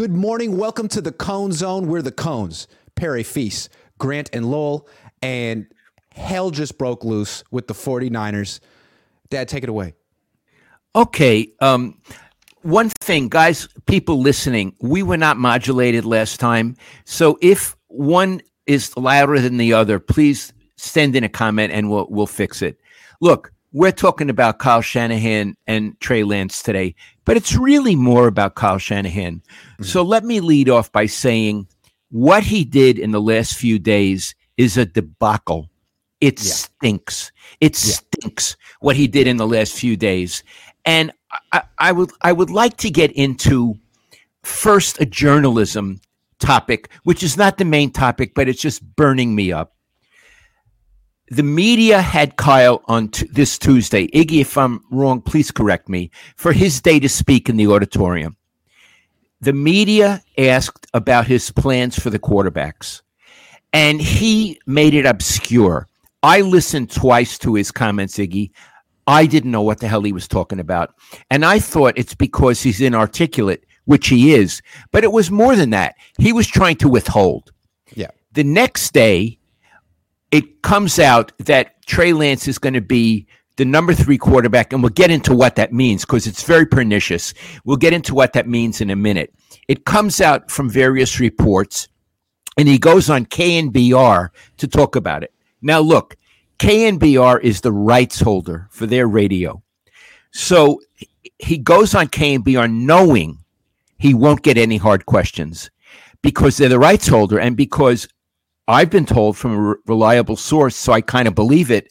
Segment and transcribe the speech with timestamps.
[0.00, 0.56] Good morning.
[0.56, 1.86] Welcome to the Cohn Zohn.
[1.86, 2.66] We're the Cohns.
[2.94, 3.68] Perry Feast,
[3.98, 4.88] Grant and Lowell,
[5.20, 5.66] and
[6.12, 8.60] hell just broke loose with the 49ers.
[9.28, 9.92] Dad, take it away.
[10.96, 11.52] Okay.
[11.60, 12.00] Um,
[12.62, 16.76] one thing, guys, people listening, we were not modulated last time.
[17.04, 22.06] So if one is louder than the other, please send in a comment and we'll
[22.08, 22.78] we'll fix it.
[23.20, 28.54] Look, we're talking about Kyle Shanahan and Trey Lance today, but it's really more about
[28.54, 29.42] Kyle Shanahan.
[29.42, 29.84] Mm-hmm.
[29.84, 31.66] So let me lead off by saying
[32.10, 35.68] what he did in the last few days is a debacle.
[36.20, 36.52] It yeah.
[36.52, 37.32] stinks.
[37.60, 37.94] It yeah.
[37.94, 40.44] stinks what he did in the last few days.
[40.84, 41.12] And
[41.52, 43.78] I, I would I would like to get into
[44.42, 46.00] first a journalism
[46.38, 49.74] topic, which is not the main topic, but it's just burning me up
[51.30, 54.08] the media had Kyle on t- this Tuesday.
[54.08, 56.10] Iggy, if I'm wrong, please correct me.
[56.36, 58.36] For his day to speak in the auditorium,
[59.40, 63.02] the media asked about his plans for the quarterbacks,
[63.72, 65.86] and he made it obscure.
[66.22, 68.50] I listened twice to his comments, Iggy.
[69.10, 70.94] I didn't know what the hell he was talking about.
[71.30, 74.62] And I thought it's because he's inarticulate, which he is.
[74.92, 75.96] But it was more than that.
[76.18, 77.50] He was trying to withhold.
[77.92, 78.10] Yeah.
[78.32, 79.40] The next day,
[80.30, 84.80] it comes out that Trey Lance is going to be the number three quarterback, and
[84.80, 87.34] we'll get into what that means because it's very pernicious.
[87.64, 89.34] We'll get into what that means in a minute.
[89.66, 91.88] It comes out from various reports,
[92.56, 95.34] and he goes on KNBR to talk about it.
[95.62, 96.16] Now, look,
[96.60, 99.62] KNBR is the rights holder for their radio.
[100.32, 100.82] So
[101.38, 103.38] he goes on KNBR knowing
[103.98, 105.70] he won't get any hard questions
[106.22, 108.06] because they're the rights holder and because
[108.68, 111.88] I've been told from a re- reliable source, so I kind of believe it,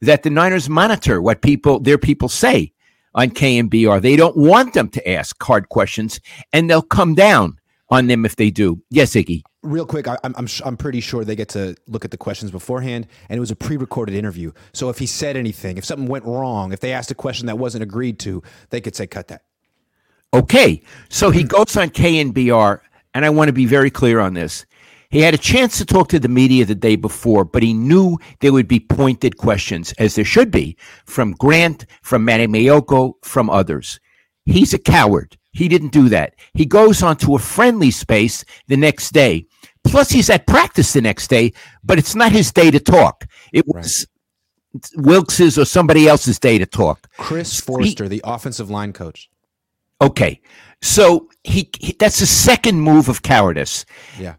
[0.00, 2.72] that the Niners monitor what people their people say
[3.14, 4.00] on KNBR.
[4.00, 6.20] They don't want them to ask hard questions,
[6.54, 8.82] and they'll come down on them if they do.
[8.90, 9.42] Yes, Iggy.
[9.62, 12.50] Real quick, I, am I'm I'm pretty sure they get to look at the questions
[12.50, 14.52] beforehand, and it was a pre-recorded interview.
[14.72, 17.58] So if he said anything, if something went wrong, if they asked a question that
[17.58, 19.42] wasn't agreed to, they could say cut that.
[20.34, 22.80] Okay, so he goes on KNBR,
[23.14, 24.66] and I want to be very clear on this.
[25.10, 28.18] He had a chance to talk to the media the day before, but he knew
[28.40, 30.76] there would be pointed questions, as there should be,
[31.06, 34.00] from Grant, from Manny Maiocco, from others.
[34.44, 35.36] He's a coward.
[35.56, 36.34] He didn't do that.
[36.52, 39.46] He goes on to a friendly space the next day.
[39.84, 43.26] Plus, he's at practice the next day, but it's not his day to talk.
[43.54, 44.06] It was
[44.74, 45.06] right.
[45.06, 47.08] Wilks's or somebody else's day to talk.
[47.16, 49.30] Chris Foerster, he, the offensive line coach.
[50.02, 50.42] Okay.
[50.82, 53.86] So he, he that's the second move of cowardice.
[54.18, 54.34] Yeah.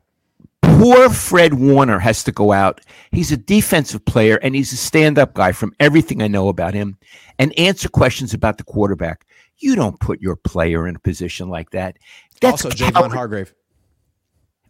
[0.62, 2.82] Poor Fred Warner has to go out.
[3.12, 6.76] He's a defensive player and he's a stand up guy from everything I know about
[6.76, 6.98] him
[7.40, 9.26] and answer questions about the quarterback.
[9.59, 11.97] You don't put your player in a position like that.
[12.41, 13.53] That's also Javon Hargrave.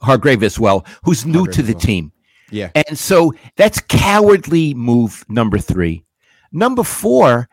[0.02, 1.82] Hargrave as well, who's new Hargrave to the well.
[1.82, 2.12] team.
[2.52, 2.72] Yeah.
[2.76, 6.06] And so that's cowardly move number three.
[6.52, 7.50] Number four,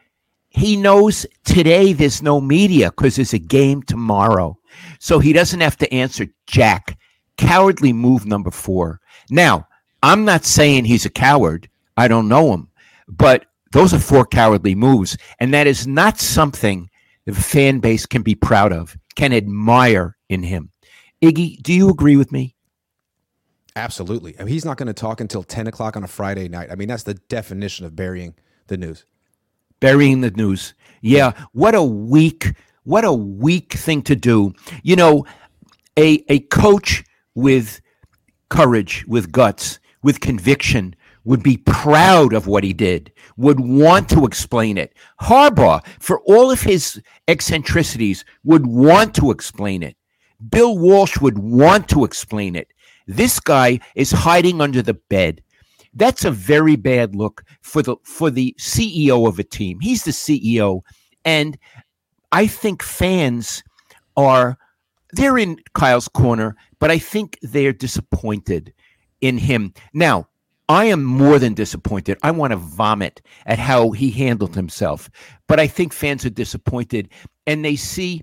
[0.50, 4.56] he knows today there's no media because there's a game tomorrow.
[5.00, 6.96] So he doesn't have to answer Jack
[7.36, 9.00] cowardly move number four.
[9.30, 9.66] Now,
[10.02, 11.68] I'm not saying he's a coward.
[11.96, 12.68] I don't know him,
[13.08, 16.88] but those are four cowardly moves, and that is not something
[17.26, 20.70] the fan base can be proud of, can admire in him.
[21.22, 22.54] Iggy, do you agree with me?
[23.76, 24.38] Absolutely.
[24.38, 26.70] I mean, he's not going to talk until 10 o'clock on a Friday night.
[26.70, 28.34] I mean, that's the definition of burying
[28.68, 29.04] the news.
[29.80, 30.74] Burying the news.
[31.00, 31.32] Yeah.
[31.52, 34.54] What a weak, what a weak thing to do.
[34.82, 35.26] You know,
[35.96, 37.80] a, a coach with
[38.48, 44.24] courage, with guts, with conviction, would be proud of what he did, would want to
[44.24, 44.94] explain it.
[45.20, 49.96] Harbaugh, for all of his eccentricities, would want to explain it.
[50.50, 52.68] Bill Walsh would want to explain it.
[53.06, 55.42] This guy is hiding under the bed.
[55.94, 59.78] That's a very bad look for the for the CEO of a team.
[59.80, 60.80] He's the CEO
[61.24, 61.56] and
[62.32, 63.62] I think fans
[64.16, 64.58] are
[65.12, 68.72] they're in Kyle's corner, but I think they're disappointed
[69.20, 69.72] in him.
[69.92, 70.28] Now,
[70.68, 72.18] I am more than disappointed.
[72.22, 75.10] I want to vomit at how he handled himself.
[75.46, 77.10] But I think fans are disappointed
[77.46, 78.22] and they see,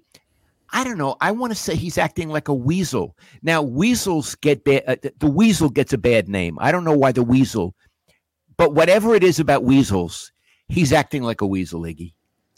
[0.71, 3.15] I don't know, I want to say he's acting like a weasel.
[3.43, 6.57] Now, weasels get bad, uh, the weasel gets a bad name.
[6.59, 7.75] I don't know why the weasel,
[8.57, 10.31] but whatever it is about weasels,
[10.67, 12.13] he's acting like a weasel, Iggy.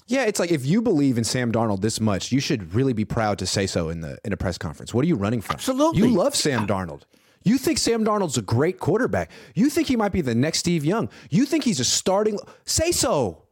[0.07, 3.06] Yeah, it's like if you believe in Sam Darnold this much, you should really be
[3.06, 4.94] proud to say so in the in a press conference.
[4.94, 5.53] What are you running from?
[5.56, 6.01] Absolutely.
[6.01, 7.03] You love Sam Darnold.
[7.44, 9.31] You think Sam Darnold's a great quarterback.
[9.56, 11.10] You think he might be the next Steve Young.
[11.30, 13.44] You think he's a starting say so.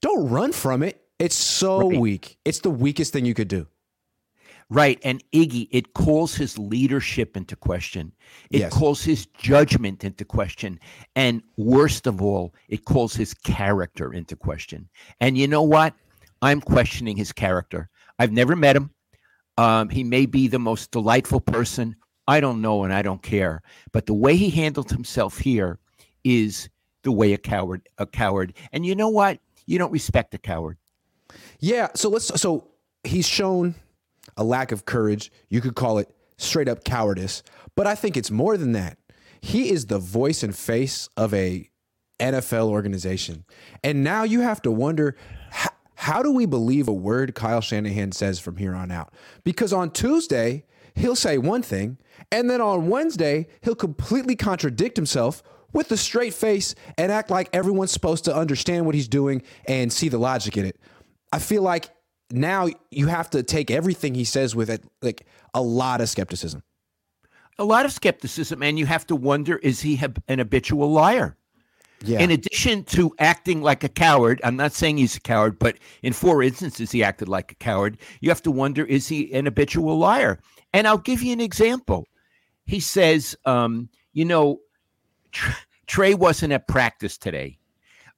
[0.00, 1.00] Don't run from it.
[1.18, 2.00] It's so Right.
[2.00, 2.38] weak.
[2.44, 3.66] It's the weakest thing you could do.
[4.70, 4.98] Right.
[5.04, 8.12] And Iggy, it calls his leadership into question.
[8.50, 8.72] It Yes.
[8.72, 10.80] calls his judgment into question.
[11.14, 14.88] And worst of all, it calls his character into question.
[15.20, 15.94] And you know what?
[16.40, 17.90] I'm questioning his character.
[18.18, 18.90] I've never met him.
[19.58, 21.96] Um, he may be the most delightful person.
[22.26, 23.62] I don't know and I don't care.
[23.92, 25.78] But the way he handled himself here
[26.24, 26.68] is
[27.02, 28.54] the way a coward, a coward.
[28.72, 29.38] And you know what?
[29.66, 30.78] You don't respect a coward.
[31.58, 32.68] Yeah, so let's so
[33.04, 33.74] he's shown
[34.36, 35.32] a lack of courage.
[35.48, 37.42] You could call it straight up cowardice,
[37.74, 38.98] but I think it's more than that.
[39.40, 41.68] He is the voice and face of a
[42.20, 43.44] NFL organization.
[43.82, 45.16] And now you have to wonder
[45.50, 49.12] how, how do we believe a word Kyle Shanahan says from here on out?
[49.42, 50.64] Because on Tuesday,
[50.94, 51.98] he'll say one thing,
[52.30, 55.42] and then on Wednesday, he'll completely contradict himself
[55.72, 59.92] with a straight face and act like everyone's supposed to understand what he's doing and
[59.92, 60.78] see the logic in it.
[61.32, 61.90] I feel like
[62.30, 66.62] now you have to take everything he says with it, like a lot of skepticism.
[67.58, 71.36] A lot of skepticism, and you have to wonder is he an habitual liar?
[72.04, 72.20] Yeah.
[72.20, 76.12] In addition to acting like a coward, I'm not saying he's a coward, but in
[76.12, 77.98] four instances he acted like a coward.
[78.20, 80.40] You have to wonder is he an habitual liar?
[80.72, 82.06] And I'll give you an example.
[82.66, 84.60] He says, um, you know,
[85.86, 87.58] Trey wasn't at practice today.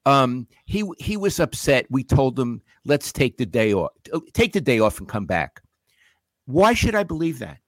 [0.06, 1.86] Um, he he was upset.
[1.90, 3.92] We told him, let's take the day off.
[4.34, 5.62] Take the day off and come back.
[6.46, 7.58] Why should I believe that?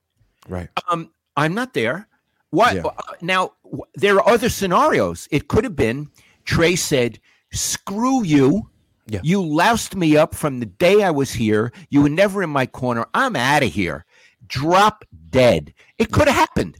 [0.48, 0.68] right.
[0.88, 2.08] um, I'm not there.
[2.50, 2.82] What Yeah.
[2.86, 3.52] uh, now?
[3.64, 5.28] w- There are other scenarios.
[5.30, 6.08] It could have been
[6.44, 7.18] Trey said,
[7.52, 8.70] "Screw you."
[9.08, 9.20] Yeah.
[9.22, 11.72] You loused me up from the day I was here.
[11.90, 13.06] You were never in my corner.
[13.14, 14.04] I'm out of here.
[14.48, 15.72] Drop dead.
[15.98, 16.76] It could have happened.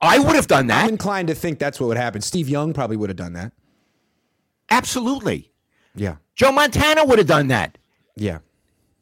[0.00, 0.80] I- would have done that.
[0.80, 0.92] I'm that.
[0.92, 2.20] inclined to think that's what would happen.
[2.22, 3.52] Steve Young probably would have done that.
[4.70, 5.52] Absolutely.
[5.94, 6.16] Yeah.
[6.34, 7.78] Joe Montana would have done that.
[8.16, 8.38] Yeah.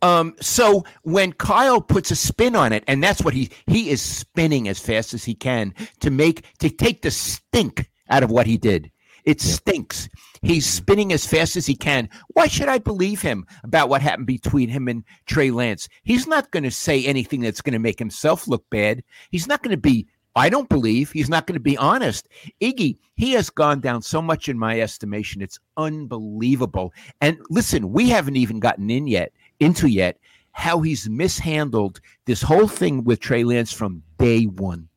[0.05, 4.03] Um, so when Kyle puts a spin on it, and that's what he he is
[4.03, 8.47] spinning as fast as he can to make to take the stink out of what
[8.47, 8.91] he did.
[9.25, 10.11] It stinks.
[10.43, 12.11] He's spinning as fast as he can.
[12.35, 15.89] Why should I believe him about what happened between him and Trey Lance?
[16.03, 19.03] He's not going to say anything that's going to make himself look bad.
[19.31, 20.06] He's not going to be.
[20.37, 22.29] I don't believe he's not going to be honest.
[22.61, 25.41] Iggy, he has gone down so much in my estimation.
[25.41, 26.93] It's unbelievable.
[27.23, 30.19] And listen, we haven't even gotten in yet into yet
[30.53, 34.89] how he's mishandled this whole thing with Trey Lance from day one.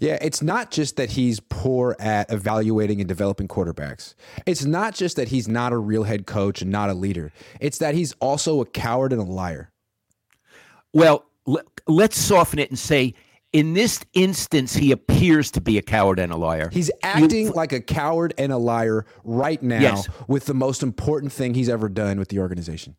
[0.00, 4.16] Yeah, it's not just that he's poor at evaluating and developing quarterbacks.
[4.46, 7.30] It's not just that he's not a real head coach and not a leader.
[7.60, 9.70] It's that he's also a coward and a liar.
[10.92, 13.14] Well, le- let's soften it and say,
[13.52, 16.68] in this instance, he appears to be a coward and a liar.
[16.72, 20.08] He's acting like a coward and a liar right now Yes.
[20.26, 22.96] with the most important thing he's ever done with the organization.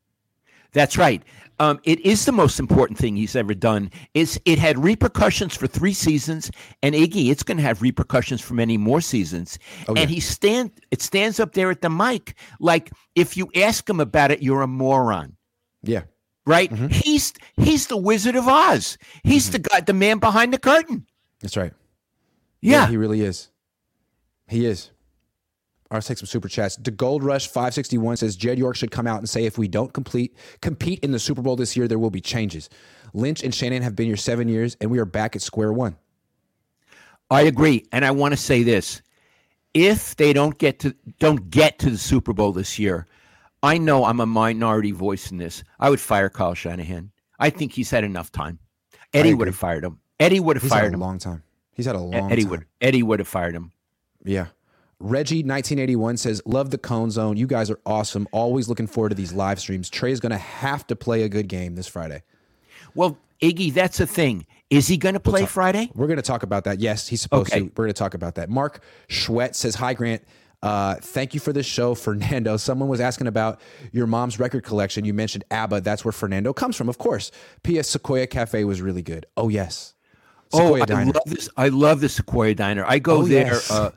[0.74, 1.24] That's right.
[1.60, 3.92] Um, it is the most important thing he's ever done.
[4.16, 6.50] Is it had repercussions for three seasons,
[6.82, 9.60] and Iggy, it's going to have repercussions for many more seasons.
[9.88, 10.02] Oh, yeah.
[10.02, 14.00] And he stand it stands up there at the mic like if you ask him
[14.00, 15.36] about it, you're a moron.
[15.84, 16.04] Yeah.
[16.46, 16.72] right?
[16.72, 16.88] Mm-hmm.
[16.88, 18.98] He's he's the Wizard of Oz.
[19.24, 21.06] He's the guy, the man behind the curtain.
[21.40, 21.74] That's right.
[22.62, 23.52] Yeah, he really is.
[24.48, 24.90] He is.
[25.98, 26.76] Let's take some super chats.
[26.78, 29.94] The Gold Rush 561 says Jed York should come out and say if we don't
[29.94, 32.70] complete compete in the Super Bowl this year, there will be changes.
[33.14, 35.96] Lynch and Shannon have been here seven years, and we are back at square one.
[37.30, 39.02] I agree, and I want to say this:
[39.74, 43.08] if they don't get to don't get to the Super Bowl this year,
[43.62, 45.64] I know I'm a minority voice in this.
[45.80, 47.12] I would fire Kyle Shanahan.
[47.40, 48.60] I think he's had enough time.
[49.14, 50.00] Eddie would have fired him.
[50.20, 51.02] Eddie would have fired a him.
[51.02, 51.44] long time.
[51.74, 52.52] He's had a long Eddie time.
[52.52, 53.72] would Eddie would have fired him.
[54.24, 54.48] Yeah.
[55.00, 57.36] Reggie 1981 says, Love the Cohn Zohn.
[57.38, 58.28] You guys are awesome.
[58.32, 59.90] Always looking forward to these live streams.
[59.90, 62.24] Trey is going to have to play a good game this Friday.
[62.96, 64.46] Well, Iggy, that's the thing.
[64.70, 65.92] Is he going to play Friday?
[65.94, 66.80] We're going to talk about that.
[66.80, 67.60] Yes, he's supposed Okay.
[67.62, 67.66] to.
[67.76, 68.50] We're going to talk about that.
[68.50, 70.24] Mark Schwett says, Hi, Grant.
[70.64, 72.56] Uh, thank you for this show, Fernando.
[72.56, 73.60] Someone was asking about
[73.92, 75.04] your mom's record collection.
[75.04, 75.82] You mentioned ABBA.
[75.82, 77.32] That's where Fernando comes from, of course.
[77.64, 77.90] P.S.
[77.90, 79.26] Sequoia Cafe was really good.
[79.36, 79.94] Oh, yes.
[80.54, 81.50] Sequoia oh, I love this.
[81.58, 82.86] I love the Sequoia Diner.
[82.88, 83.70] I go Oh, there yes.
[83.70, 83.92] uh,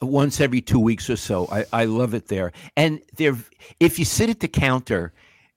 [0.00, 1.48] once every two weeks or so.
[1.50, 2.52] I, I love it there.
[2.76, 3.36] And they're
[3.80, 5.12] if you sit at the counter,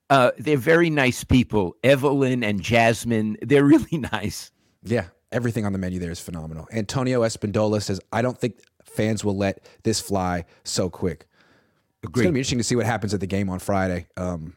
[0.09, 1.75] uh, they're very nice people.
[1.83, 4.51] Evelyn and Jasmine, they're really nice.
[4.83, 6.67] Yeah, everything on the menu there is phenomenal.
[6.71, 11.25] Antonio Espindola says, I don't think fans will let this fly so quick.
[12.01, 14.07] It's going to be interesting to see what happens at the game on Friday.
[14.15, 14.55] Um,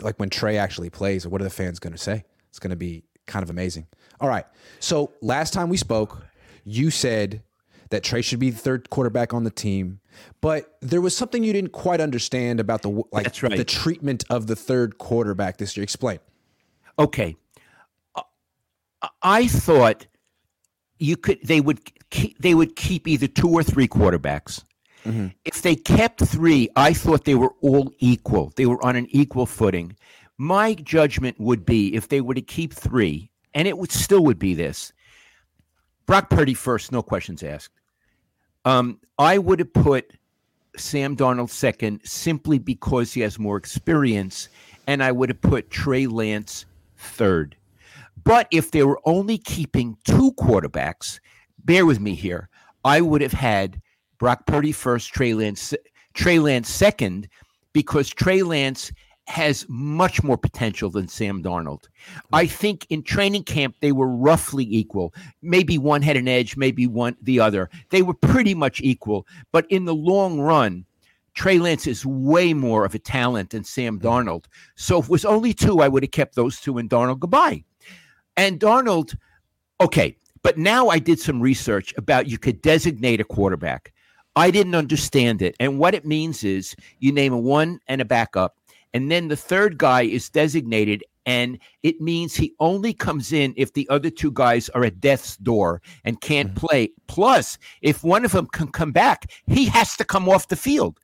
[0.00, 2.24] like when Trey actually plays, what are the fans going to say?
[2.50, 3.86] It's going to be kind of amazing.
[4.20, 4.44] All right.
[4.78, 6.24] So last time we spoke,
[6.64, 7.42] you said
[7.90, 10.00] that Trey should be the third quarterback on the team,
[10.40, 13.56] but there was something you didn't quite understand about the like right.
[13.56, 15.84] the treatment of the third quarterback this year.
[15.84, 16.18] Explain.
[16.98, 17.36] Okay.
[18.14, 18.22] Uh,
[19.22, 20.06] I thought
[20.98, 24.64] you could they would keep, they would keep either two or three quarterbacks.
[25.04, 25.28] Mm-hmm.
[25.44, 28.52] If they kept three, I thought they were all equal.
[28.56, 29.96] They were on an equal footing.
[30.36, 34.38] My judgment would be if they were to keep three, and it would still would
[34.38, 34.92] be this.
[36.06, 37.74] Brock Purdy first, no questions asked.
[38.64, 40.12] Um, I would have put
[40.76, 44.48] Sam Darnold second simply because he has more experience,
[44.86, 47.56] and I would have put Trey Lance third.
[48.24, 51.20] But if they were only keeping two quarterbacks,
[51.64, 52.48] bear with me here,
[52.84, 53.80] I would have had
[54.18, 55.74] Brock Purdy first, Trey Lance,
[56.14, 57.28] Trey Lance second,
[57.72, 58.90] because Trey Lance
[59.26, 61.84] has much more potential than Sam Darnold.
[62.32, 65.12] I think in training camp they were roughly equal.
[65.42, 67.68] Maybe one had an edge, maybe one the other.
[67.90, 70.84] They were pretty much equal, but in the long run,
[71.34, 74.46] Trey Lance is way more of a talent than Sam Darnold.
[74.74, 77.64] So if it was only two, I would have kept those two and Darnold goodbye.
[78.36, 79.16] And Darnold,
[79.80, 83.92] okay, but now I did some research about you could designate a quarterback.
[84.36, 85.56] I didn't understand it.
[85.58, 88.56] And what it means is you name a one and a backup,
[88.96, 93.74] and then the third guy is designated, and it means he only comes in if
[93.74, 96.66] the other two guys are at death's door and can't mm-hmm.
[96.66, 96.90] play.
[97.08, 100.98] Plus, if one of them can come back, he has to come off the field.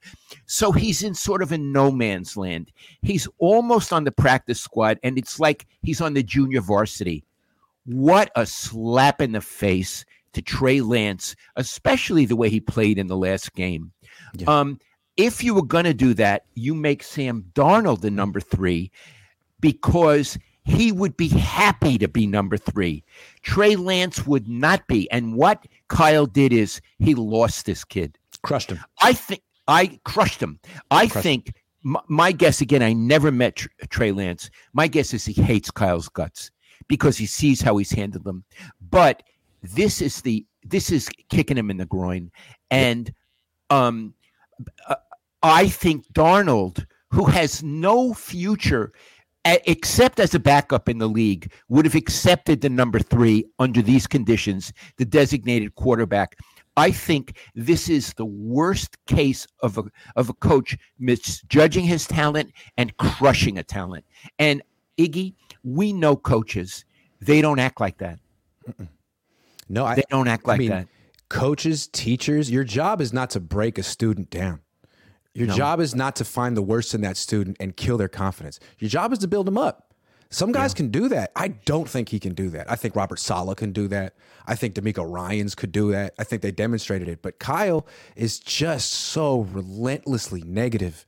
[0.47, 2.73] So he's in sort of a no man's land.
[3.03, 7.25] He's almost on the practice squad, and it's like he's on the junior varsity.
[7.85, 13.09] What a slap in the face to Trey Lance, especially the way he played in
[13.09, 13.93] the last game.
[14.39, 14.47] Yeah.
[14.47, 14.79] Um,
[15.16, 18.90] if you were going to do that, you make Sam Darnold the number three
[19.61, 23.04] because he would be happy to be number three.
[23.42, 25.11] Trey Lance would not be.
[25.11, 28.81] And what Kyle did is he lost this kid, crushed him.
[29.00, 30.59] I think I crushed him.
[30.90, 31.49] I crushed think.
[31.49, 31.54] Him.
[31.85, 34.50] My, my guess again, I never met Tr- Trey Lance.
[34.73, 36.50] My guess is he hates Kyle's guts
[36.87, 38.45] because he sees how he's handled them.
[38.90, 39.25] But
[39.62, 42.31] this is the this is kicking him in the groin,
[42.71, 43.12] and
[43.71, 44.14] um,
[44.89, 44.95] uh,
[45.43, 48.93] I think Darnold, who has no future
[49.45, 54.07] except as a backup in the league, would have accepted the number three under these
[54.07, 56.39] conditions, the designated quarterback.
[56.77, 59.85] I think this is the worst case of a
[60.17, 64.05] of a coach misjudging his talent and crushing a talent.
[64.39, 64.63] And
[64.97, 66.85] Iggy, we know coaches;
[67.21, 68.19] they don't act like that.
[69.69, 70.89] No, I, they don't act like I mean, that.
[71.33, 74.61] Coaches, teachers, your job is not to break a student down.
[75.35, 75.55] Your no.
[75.55, 78.61] job is not to find the worst in that student and kill their confidence.
[78.79, 79.95] Your job is to build them up.
[80.29, 80.77] Some guys yeah.
[80.77, 81.33] can do that.
[81.35, 82.71] I don't think he can do that.
[82.71, 84.15] I think Robert Saleh can do that.
[84.47, 86.15] I think DeMeco Ryans could do that.
[86.19, 87.23] I think they demonstrated it.
[87.23, 91.07] But Kyle is just so relentlessly negative.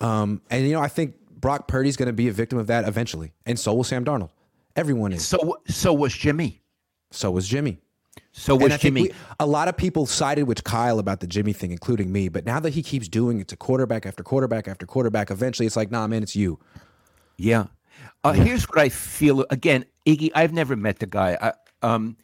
[0.00, 2.88] Um, and you know, I think Brock Purdy's going to be a victim of that
[2.88, 4.30] eventually, and so will Sam Darnold.
[4.76, 5.26] Everyone is.
[5.26, 6.60] So so was Jimmy.
[7.10, 7.78] So was Jimmy.
[8.32, 9.02] So was Jimmy.
[9.02, 12.28] We, a lot of people sided with Kyle about the Jimmy thing, including me.
[12.28, 15.76] But now that he keeps doing it to quarterback after quarterback after quarterback, eventually it's
[15.76, 16.58] like, nah, man, it's you.
[17.36, 17.66] Yeah.
[18.22, 19.44] Uh, here's what I feel.
[19.50, 21.38] Again, Iggy, I've never met the guy.
[21.40, 21.52] I,
[21.86, 22.16] um,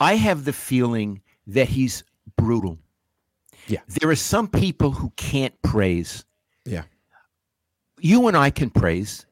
[0.00, 2.04] I have the feeling that he's
[2.36, 2.78] brutal.
[3.68, 3.80] Yeah.
[3.88, 6.24] There are some people who can't praise.
[6.64, 6.82] Yeah.
[8.00, 9.26] You and I can praise,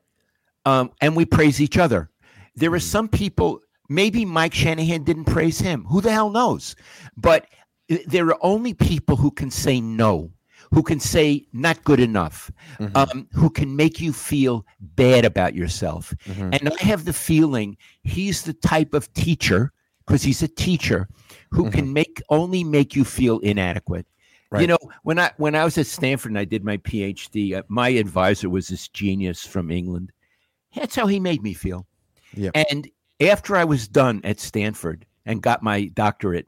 [0.64, 2.09] um, and we praise each other.
[2.54, 2.83] There are mm.
[2.83, 5.85] some people Maybe Mike Shanahan didn't praise him.
[5.90, 6.76] Who the hell knows?
[7.16, 7.47] But
[8.06, 10.30] there are only people who can say no,
[10.73, 12.97] who can say not good enough, mm-hmm.
[12.97, 16.14] um, who can make you feel bad about yourself.
[16.26, 16.50] Mm-hmm.
[16.52, 19.73] And I have the feeling he's the type of teacher,
[20.06, 21.09] because he's a teacher,
[21.50, 21.73] who mm-hmm.
[21.73, 24.06] can make only make you feel inadequate.
[24.52, 24.61] Right.
[24.62, 27.62] You know, when I when I was at Stanford and I did my PhD, uh,
[27.68, 30.12] my advisor was this genius from England.
[30.76, 31.87] That's how he made me feel.
[32.35, 32.50] Yeah.
[32.54, 32.88] And
[33.20, 36.46] after I was done at Stanford and got my doctorate,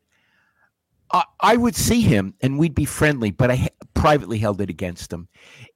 [1.12, 5.12] I, I would see him and we'd be friendly, but I privately held it against
[5.12, 5.28] him.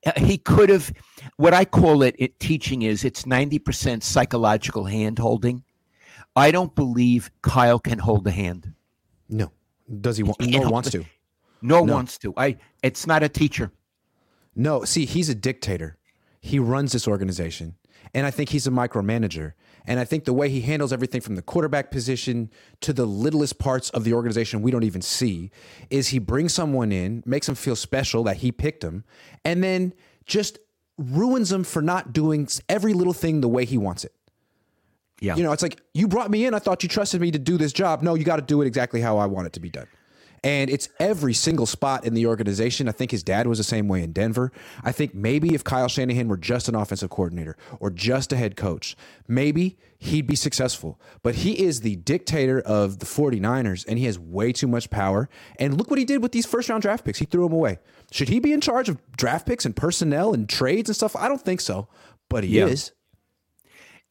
[0.05, 0.93] Uh, he could have,
[1.37, 5.63] what I call it, it teaching is it's 90% psychological hand holding.
[6.35, 8.73] I don't believe Kyle can hold a hand.
[9.29, 9.53] No.
[10.01, 10.41] Does he want?
[10.41, 11.05] No wants to.
[11.63, 12.35] No, no wants to.
[12.37, 12.59] I.
[12.83, 13.73] It's not a teacher.
[14.55, 14.85] No.
[14.85, 15.97] See, he's a dictator.
[16.39, 17.77] He runs this organization.
[18.15, 19.53] And I think he's a micromanager.
[19.87, 22.51] And I think the way he handles everything from the quarterback position
[22.81, 25.51] to the littlest parts of the organization we don't even see
[25.91, 29.05] is he brings someone in, makes them feel special that he picked them,
[29.45, 30.59] and then just
[30.99, 34.13] ruins them for not doing every little thing the way he wants it.
[35.21, 35.37] Yeah.
[35.37, 36.55] You know, it's like you brought me in.
[36.55, 38.03] I thought you trusted me to do this job.
[38.03, 39.87] No, you got to do it exactly how I want it to be done.
[40.47, 42.89] And it's every single spot in the organization.
[42.89, 44.53] I think his dad was the same way in Denver.
[44.85, 48.55] I think maybe if Kyle Shanahan were just an offensive coordinator or just a head
[48.57, 51.01] coach, maybe he'd be successful.
[51.25, 55.29] But he is the dictator of the 49ers and he has way too much power.
[55.59, 57.19] And look what he did with these first round draft picks.
[57.19, 57.81] He threw them away.
[58.13, 61.17] Should he be in charge of draft picks and personnel and trades and stuff?
[61.17, 61.89] I don't think so,
[62.29, 62.67] but he Yeah.
[62.67, 62.93] is.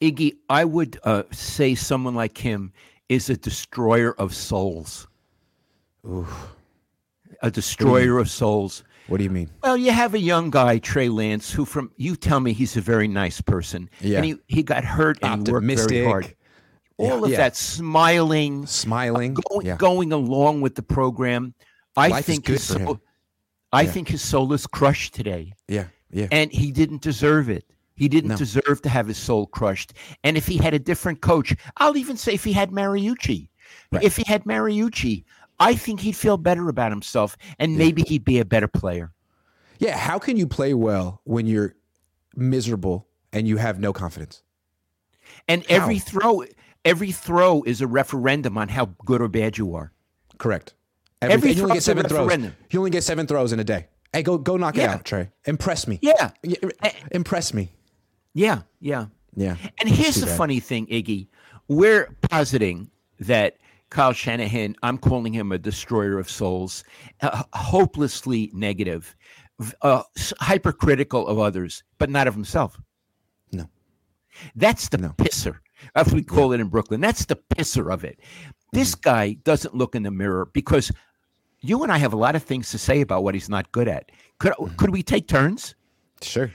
[0.02, 2.74] Iggy, I would uh, say someone like him
[3.08, 5.08] is a destroyer of souls.
[7.42, 8.84] A destroyer of souls.
[9.08, 9.50] What do you mean?
[9.64, 12.82] Well, you have a young guy, Trey Lance, who from you tell me he's a
[12.82, 13.90] very nice person.
[14.02, 14.18] Yeah.
[14.18, 16.06] And he, he got hurt and he worked very Optimistic.
[16.06, 16.36] hard.
[16.98, 17.38] All of yeah.
[17.38, 19.38] that smiling, Smiling.
[19.38, 19.76] Uh, going, yeah.
[19.76, 21.54] going along with the program.
[21.98, 23.00] I Life think his soul,
[23.74, 25.54] I think his soul is crushed today.
[25.68, 25.86] Yeah.
[26.12, 26.28] Yeah.
[26.32, 27.66] and he didn't deserve it.
[27.96, 28.38] He didn't No.
[28.38, 29.94] deserve to have his soul crushed.
[30.24, 33.50] And if he had a different coach, I'll even say if he had Mariucci,
[33.92, 34.04] Right.
[34.04, 35.26] if he had Mariucci,
[35.60, 39.12] I think he'd feel better about himself, and maybe he'd be a better player.
[39.80, 41.76] Yeah, how can you play well when you're
[42.36, 44.42] miserable and you have no confidence?
[45.48, 46.44] And every throw,
[46.84, 49.92] every throw is a referendum on how good or bad you are.
[50.38, 50.74] Correct.
[51.22, 52.20] Every and you only get a seven throws.
[52.20, 52.56] referendum.
[52.70, 53.88] You only get seven throws in a day.
[54.14, 55.30] Hey, go go knock it out, Trey.
[55.46, 56.00] Impress me.
[56.02, 56.92] Yeah, Yeah, eh.
[57.12, 57.72] Impress me.
[58.34, 59.08] yeah, yeah.
[59.36, 59.58] Yeah.
[59.80, 60.38] And here's the bad.
[60.38, 61.28] funny thing, Iggy.
[61.68, 63.58] We're positing that
[63.90, 66.84] Kyle Shanahan, I'm calling him a destroyer of souls,
[67.22, 69.16] uh, hopelessly negative,
[69.82, 70.04] uh,
[70.40, 72.78] hypercritical of others, but not of himself.
[73.52, 73.70] No.
[74.56, 75.10] That's the No.
[75.18, 75.58] pisser.
[75.96, 77.00] As we call it in Brooklyn.
[77.02, 78.20] That's the pisser of it.
[78.74, 79.02] This Mm-hmm.
[79.10, 80.92] guy doesn't look in the mirror because
[81.62, 83.88] you and I have a lot of things to say about what he's not good
[83.88, 84.12] at.
[84.40, 84.76] Could, Mm-hmm.
[84.78, 85.76] could we take turns?
[86.22, 86.52] Sure.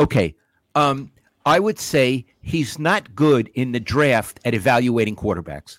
[0.00, 0.34] Okay.
[0.74, 1.10] Um,
[1.46, 5.78] I would say he's not good in the draft at evaluating quarterbacks.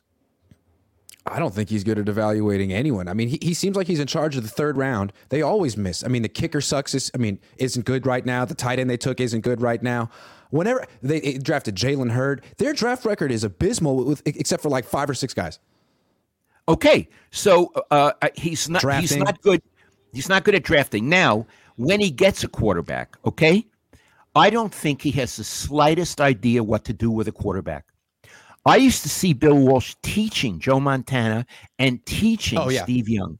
[1.25, 3.07] I don't think he's good at evaluating anyone.
[3.07, 5.13] I mean, he, he seems like he's in charge of the third round.
[5.29, 6.03] They always miss.
[6.03, 6.95] I mean, the kicker sucks.
[6.95, 8.45] Is, I mean, isn't good right now.
[8.45, 10.09] The tight end they took isn't good right now.
[10.49, 14.85] Whenever they they drafted Jalen Hurd, their draft record is abysmal, with, except for like
[14.85, 15.59] five or six guys.
[16.67, 19.61] Okay, so uh, uh, he's not he's not good.
[20.13, 21.09] He's not good at drafting.
[21.09, 23.65] Now, when he gets a quarterback, okay,
[24.35, 27.85] I don't think he has the slightest idea what to do with a quarterback.
[28.65, 31.45] I used to see Bill Walsh teaching Joe Montana
[31.77, 32.83] and teaching Oh, yeah.
[32.83, 33.39] Steve Young.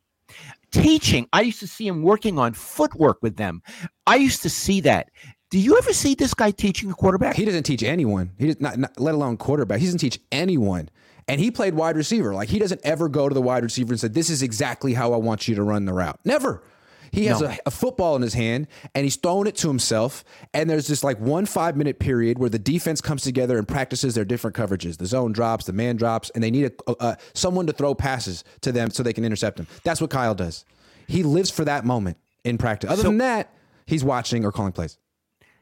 [0.72, 3.62] Teaching, I used to see him working on footwork with them.
[4.06, 5.10] I used to see that.
[5.50, 7.36] Do you ever see this guy teaching a quarterback?
[7.36, 8.32] He doesn't teach anyone.
[8.38, 9.80] He does not, not let alone quarterback.
[9.80, 10.90] He doesn't teach anyone.
[11.28, 12.36] And he played wide receiver.
[12.36, 15.14] Like he doesn't ever go to the wide receiver and say, "This is exactly how
[15.14, 16.64] I want you to run the route." Never.
[17.12, 17.48] He has No.
[17.48, 20.24] a, a football in his hand and he's throwing it to himself.
[20.54, 24.16] And there's this like one five minute period where the defense comes together and practices
[24.16, 24.98] their different coverages.
[24.98, 28.44] The zone drops, the man drops, and they need a, uh, someone to throw passes
[28.62, 29.68] to them so they can intercept them.
[29.84, 30.66] That's what Kyle does.
[31.08, 32.90] He lives for that moment in practice.
[32.92, 33.54] Other So- than that,
[33.86, 34.98] he's watching or calling plays.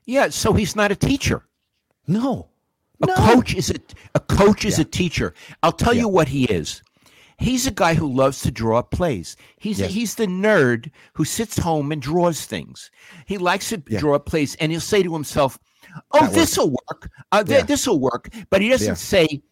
[0.05, 1.43] yeah, so he's not a teacher.
[2.07, 2.47] No.
[3.03, 3.13] A No.
[3.15, 3.75] coach is a
[4.15, 5.33] a coach is a teacher.
[5.61, 6.81] I'll tell you what he is.
[7.37, 9.35] He's a guy who loves to draw up plays.
[9.59, 9.91] He's Yes.
[9.91, 12.89] he's the nerd who sits home and draws things.
[13.25, 15.59] He likes to draw up plays, and he'll say to himself,
[16.11, 17.09] "Oh, this will work.
[17.31, 17.65] Uh, th- Yeah.
[17.65, 18.93] This will work." But he doesn't Yeah.
[18.95, 19.43] say,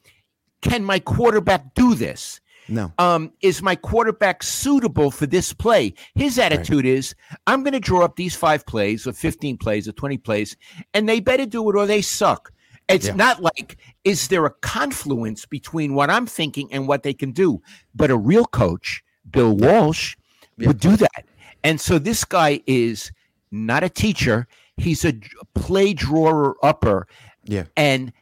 [0.62, 2.92] "Can my quarterback do this?" No.
[2.98, 5.94] um, is my quarterback suitable for this play?
[6.16, 7.14] His attitude is,
[7.46, 10.58] I'm going to draw up these five plays or 15 plays or 20 plays,
[10.92, 12.52] and they better do it or they suck.
[12.88, 13.16] It's Yeah.
[13.16, 17.62] not like, is there a confluence between what I'm thinking and what they can do?
[17.96, 20.16] But a real coach, Bill Walsh,
[20.60, 21.26] would do that.
[21.64, 23.12] And so this guy is
[23.52, 25.14] not a teacher, he's a
[25.56, 27.08] play drawer upper,
[27.44, 27.64] Yeah.
[27.76, 28.14] and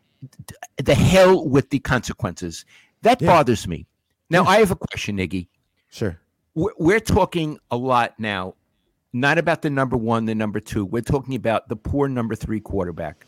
[0.77, 2.63] the hell with the consequences.
[3.01, 3.27] That Yeah.
[3.27, 3.85] bothers me.
[4.29, 5.47] Now, I have a question, Iggy.
[5.89, 6.17] Sure.
[6.55, 8.55] We're, we're talking a lot now,
[9.11, 10.85] not about the number one, the number two.
[10.85, 13.25] We're talking about the poor number three quarterback.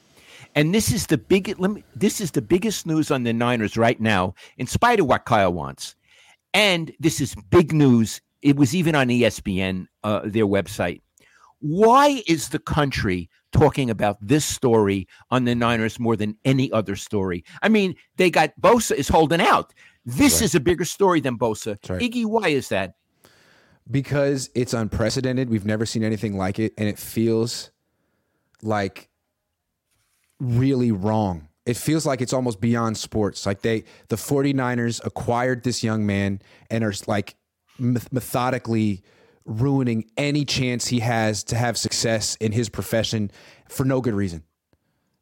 [0.55, 1.59] And this is the big.
[1.59, 5.07] Let me, this is the biggest news on the Niners right now, in spite of
[5.07, 5.95] what Kyle wants.
[6.53, 8.21] And this is big news.
[8.41, 11.01] It was even on ESPN, uh, their website.
[11.59, 16.95] Why is the country talking about this story on the Niners more than any other
[16.95, 17.43] story?
[17.61, 19.73] I mean, they got Bosa is holding out.
[20.05, 21.77] This is a bigger story than Bosa.
[21.89, 21.99] right.
[21.99, 22.95] Iggy, why is that?
[23.89, 25.49] because it's unprecedented.
[25.49, 27.71] We've never seen anything like it, and it feels
[28.61, 29.09] like
[30.39, 31.47] really wrong.
[31.65, 33.45] It feels like it's almost beyond sports.
[33.45, 37.35] Like they the 49ers acquired this young man and are like
[37.79, 39.03] methodically
[39.45, 43.31] ruining any chance he has to have success in his profession
[43.69, 44.43] for no good reason.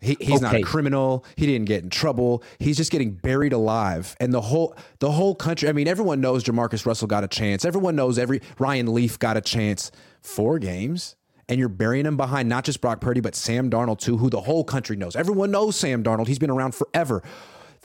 [0.03, 0.43] He, he's okay.
[0.43, 1.23] not a criminal.
[1.37, 2.43] He didn't get in trouble.
[2.59, 4.17] He's just getting buried alive.
[4.19, 5.69] And the whole the whole country.
[5.69, 7.63] I mean, everyone knows Jamarcus Russell got a chance.
[7.63, 9.91] Everyone knows every Ryan Leaf got a chance.
[10.21, 11.15] Four games,
[11.53, 14.41] and you're burying him behind not just Brock Purdy but Sam Darnold too, who the
[14.41, 15.15] whole country knows.
[15.15, 16.27] Everyone knows Sam Darnold.
[16.27, 17.23] He's been around forever.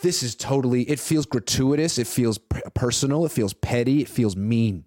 [0.00, 0.83] This is totally.
[0.85, 1.98] It feels gratuitous.
[1.98, 2.38] It feels
[2.74, 3.26] personal.
[3.26, 4.00] It feels petty.
[4.00, 4.85] It feels mean.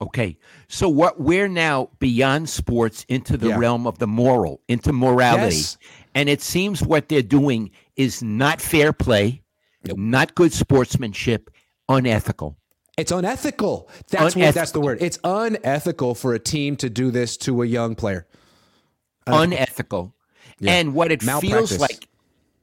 [0.00, 0.38] Okay.
[0.68, 3.58] So what we're now beyond sports into the yeah.
[3.58, 5.56] realm of the moral, into morality.
[5.56, 5.76] Yes.
[6.14, 9.42] And it seems what they're doing is not fair play,
[9.86, 9.98] nope.
[9.98, 11.50] not good sportsmanship,
[11.88, 12.56] unethical.
[12.98, 13.88] It's unethical.
[14.10, 15.00] That's what that's the word.
[15.00, 18.26] It's unethical for a team to do this to a young player.
[19.26, 19.42] Unethical.
[19.42, 20.14] unethical.
[20.60, 20.72] Yeah.
[20.72, 22.06] And what it feels like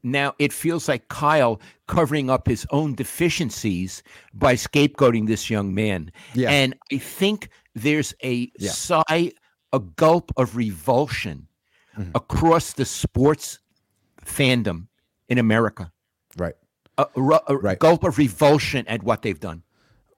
[0.04, 6.12] now it feels like Kyle covering up his own deficiencies by scapegoating this young man.
[6.34, 6.50] Yeah.
[6.50, 8.72] And I think there's a yeah.
[8.72, 9.32] sigh,
[9.74, 11.48] a gulp of revulsion
[11.98, 12.12] mm-hmm.
[12.16, 13.60] across the sports
[14.24, 14.88] fandom
[15.28, 15.92] in America.
[16.38, 16.56] Right.
[16.98, 17.80] A, a, a right.
[17.80, 19.64] gulp of revulsion at what they've done.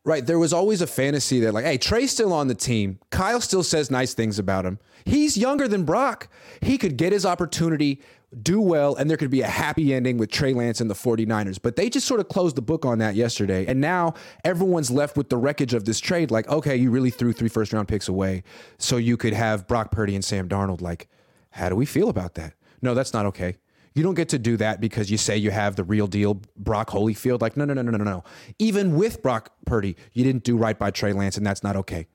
[0.04, 0.26] Right.
[0.26, 2.98] There was always a fantasy that, like, hey, Trey's still on the team.
[3.12, 4.80] Kyle still says nice things about him.
[5.06, 6.28] He's younger than Brock.
[6.62, 8.02] He could get his opportunity
[8.42, 11.60] do well, and there could be a happy ending with Trey Lance and the 49ers.
[11.62, 13.66] But they just sort of closed the book on that yesterday.
[13.68, 16.32] And now everyone's left with the wreckage of this trade.
[16.32, 18.44] Like, okay, you really threw three first round picks away
[18.78, 20.82] so you could have Brock Purdy and Sam Darnold.
[20.82, 21.10] Like,
[21.52, 22.54] how do we feel about that?
[22.82, 23.58] No, that's not okay.
[23.94, 26.90] You don't get to do that because you say you have the real deal Brock
[26.90, 27.42] Holyfield.
[27.42, 28.24] Like, no, no, no, no, no, no.
[28.58, 32.08] Even with Brock Purdy, you didn't do right by Trey Lance, and that's not okay.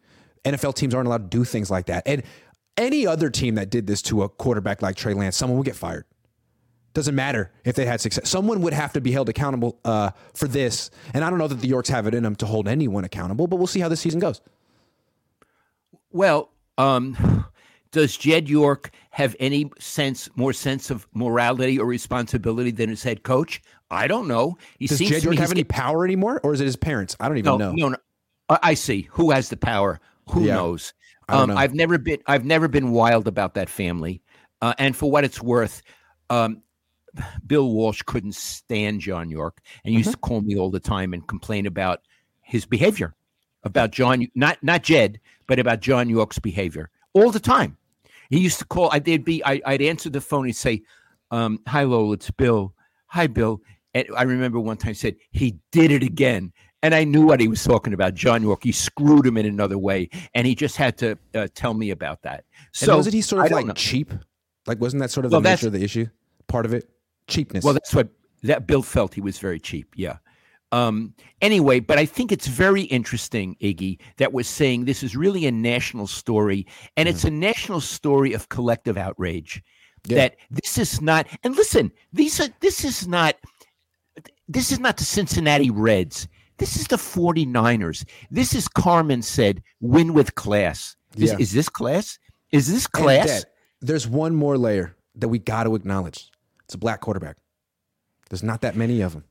[0.45, 2.03] NFL teams aren't allowed to do things like that.
[2.07, 2.23] And
[2.77, 5.77] any other team that did this to a quarterback like Trey Lance, someone would get
[5.77, 6.05] fired.
[6.95, 8.29] Doesn't matter if they had success.
[8.29, 10.91] Someone would have to be held accountable uh, for this.
[11.13, 13.47] And I don't know that the Yorks have it in them to hold anyone accountable,
[13.47, 14.41] but we'll see how this season goes.
[16.11, 17.45] Well, um,
[17.91, 23.23] does Jed York have any sense, more sense of morality or responsibility than his head
[23.23, 23.63] coach?
[23.91, 24.59] I don't know.
[24.79, 27.17] He does Jed York have any power anymore, or is it his parents?
[27.21, 27.73] I don't even no, know.
[27.73, 27.97] No, no.
[28.49, 29.09] I see.
[29.13, 30.01] Who has the power?
[30.31, 30.55] Who yeah.
[30.55, 30.93] knows?
[31.29, 34.23] Um, I've never been I've never been wild about that family.
[34.63, 35.83] Uh, and for what it's worth,
[36.31, 36.63] um,
[37.47, 39.99] Bill Walsh couldn't stand John York and mm-hmm.
[39.99, 42.01] used to call me all the time and complain about
[42.43, 43.15] his behavior,
[43.65, 47.77] about John not not Jed, but about John York's behavior all the time.
[48.29, 48.91] He used to call.
[48.93, 49.43] I would be.
[49.45, 50.47] I, would answer the phone.
[50.47, 50.83] He'd say,
[51.31, 52.13] um, "Hi, Lowell.
[52.13, 52.75] It's Bill.
[53.07, 53.61] Hi, Bill."
[53.95, 56.53] And I remember one time he said he did it again.
[56.83, 58.63] And I knew what he was talking about, John York.
[58.63, 62.23] He screwed him in another way, and he just had to uh, tell me about
[62.23, 62.45] that.
[62.73, 63.73] So and wasn't he sort of like know.
[63.73, 64.13] cheap?
[64.67, 66.07] Like, wasn't that sort of well, the nature of the issue?
[66.49, 66.89] Part of it,
[67.29, 67.65] cheapness.
[67.65, 68.09] Well, that's what
[68.43, 69.95] that Bill felt he was very cheap.
[69.97, 70.19] Yeah.
[70.73, 75.47] Um, anyway, but I think it's very interesting, Iggy, that we're saying this is really
[75.47, 77.15] a national story, and mm-hmm.
[77.15, 79.63] it's a national story of collective outrage.
[80.07, 80.17] Yeah.
[80.17, 83.37] That this is not, and listen, these are this is not
[84.49, 86.29] this is not the Cincinnati Reds.
[86.59, 88.05] This is the 49ers.
[88.31, 90.97] This is Carmen said, win with class.
[91.17, 91.39] Is, yeah.
[91.39, 92.19] is this class?
[92.53, 93.45] Is this class?
[93.83, 96.31] there's one more layer that we got to acknowledge.
[96.65, 97.37] It's a black quarterback.
[98.31, 99.25] There's not that many of them.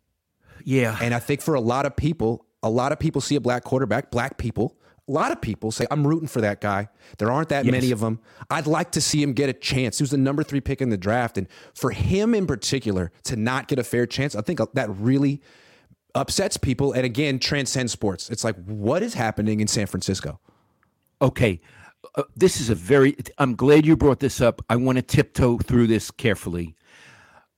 [0.64, 0.98] Yeah.
[1.02, 3.64] And I think for a lot of people, a lot of people see a black
[3.64, 6.90] quarterback, black people, a lot of people say, I'm rooting for that guy.
[7.20, 7.72] There aren't that yes.
[7.72, 8.20] many of them.
[8.50, 10.00] I'd like to see him get a chance.
[10.00, 11.38] He was the number three pick in the draft.
[11.38, 15.42] And for him in particular to not get a fair chance, I think that really
[16.16, 18.32] upsets people and again transcends sports.
[18.32, 20.40] It's like, what is happening in San Francisco?
[21.22, 21.62] Okay.
[22.16, 24.64] Uh, this is a very, I'm glad you brought this up.
[24.70, 26.76] I want to tiptoe through this carefully.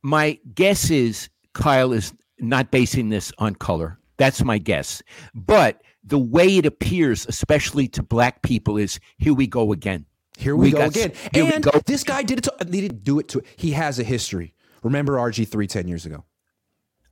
[0.02, 4.00] My guess is Kyle is not basing this on color.
[4.18, 5.02] That's my guess.
[5.34, 10.06] But the way it appears, especially to black people, is here we go again.
[10.38, 11.12] Here we, we go again.
[11.34, 11.72] And go.
[11.86, 14.54] this guy did it to, he didn't do it to, he has a history.
[14.84, 16.26] Remember RG3 10 years ago.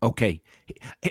[0.02, 0.42] Okay.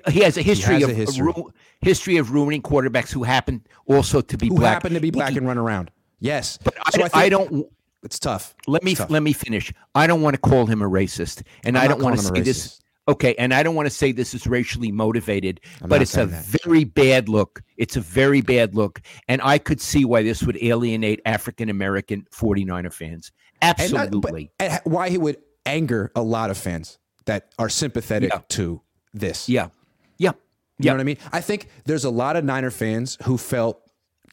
[0.08, 1.24] He has a history has of a history.
[1.26, 4.74] Ru- history of ruining quarterbacks who happen also to be who black.
[4.74, 5.90] happen to be black and run around.
[6.20, 7.66] Yes, but so I, I, I, don't.
[8.02, 8.54] It's tough.
[8.66, 9.10] Let me tough.
[9.10, 9.72] let me finish.
[9.94, 12.22] I don't want to call him a racist, and I'm I do not want to
[12.22, 12.80] say this.
[13.06, 16.24] Okay, and I don't want to say this is racially motivated, I'm but it's a
[16.24, 16.44] that.
[16.44, 17.62] very bad look.
[17.76, 22.26] It's a very bad look, and I could see why this would alienate African American
[22.32, 23.30] 49er fans.
[23.60, 24.50] Absolutely.
[24.58, 25.36] And, not, but, why he would
[25.66, 28.40] anger a lot of fans that are sympathetic yeah.
[28.50, 28.80] to
[29.12, 29.48] this.
[29.48, 29.68] Yeah.
[30.18, 30.32] Yeah.
[30.78, 31.18] You know what I mean?
[31.32, 33.80] I think there's a lot of Niner fans who felt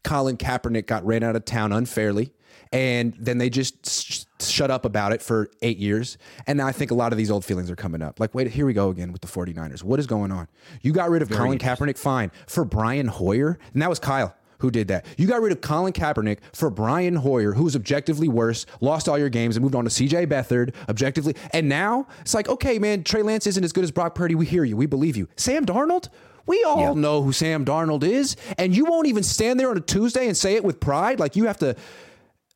[0.04, 2.34] Colin Kaepernick got ran out of town unfairly.
[2.72, 6.18] And then they just sh- shut up about it for eight years.
[6.48, 8.20] And now I think a lot of these old feelings are coming up.
[8.20, 9.84] Like, wait, here we go again with the 49ers.
[9.84, 10.48] What is going on?
[10.82, 12.32] You got rid of Colin Kaepernick, fine.
[12.48, 15.06] For Brian Hoyer, and that was Kyle who did that.
[15.18, 19.18] You got rid of Colin Kaepernick for Brian Hoyer, who was objectively worse, lost all
[19.18, 21.36] your games, and moved on to CJ Beathard, objectively.
[21.52, 24.36] And now it's like, okay, man, Trey Lance isn't as good as Brock Purdy.
[24.36, 24.78] We hear you.
[24.78, 25.28] We believe you.
[25.36, 26.10] Sam Darnold?
[26.46, 26.94] We all yeah.
[26.94, 28.36] know who Sam Darnold is.
[28.58, 31.20] And you won't even stand there on a Tuesday and say it with pride.
[31.20, 31.76] Like you have to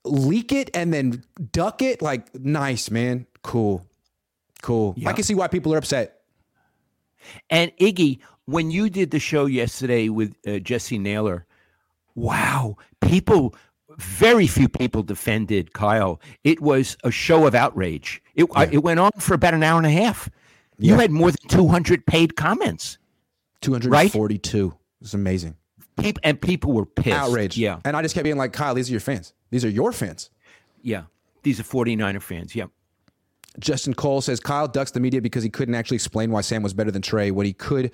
[0.06, 2.02] leak it and then duck it.
[2.02, 3.26] Like, nice, man.
[3.44, 3.86] Cool.
[4.62, 4.94] Cool.
[4.98, 5.10] Yeah.
[5.10, 6.22] I can see why people are upset.
[7.50, 11.46] And Iggy, when you did the show yesterday with uh, Jesse Naylor,
[12.16, 13.56] wow, people,
[13.98, 16.22] very few people defended Kyle.
[16.44, 18.22] It was a show of outrage.
[18.36, 18.70] It, yeah.
[18.72, 20.30] it went on for about an hour and a half.
[20.78, 21.02] You yeah.
[21.02, 22.98] had more than 200 paid comments.
[23.62, 23.90] 242.
[23.90, 24.74] Right?
[24.74, 25.56] It was amazing.
[25.98, 27.16] People, and people were pissed.
[27.16, 27.58] Outraged.
[27.58, 27.80] Yeah.
[27.86, 29.34] And I just kept being like, Kyle, these are your fans.
[29.56, 30.30] These are your fans.
[30.82, 31.04] Yeah.
[31.44, 32.58] These are 49er fans.
[32.58, 32.66] Yeah.
[33.58, 36.74] Justin Cole says Kyle ducks the media because he couldn't actually explain why Sam was
[36.74, 37.92] better than Trey when he could,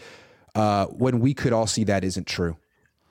[0.55, 2.57] uh, when we could all see that isn't true.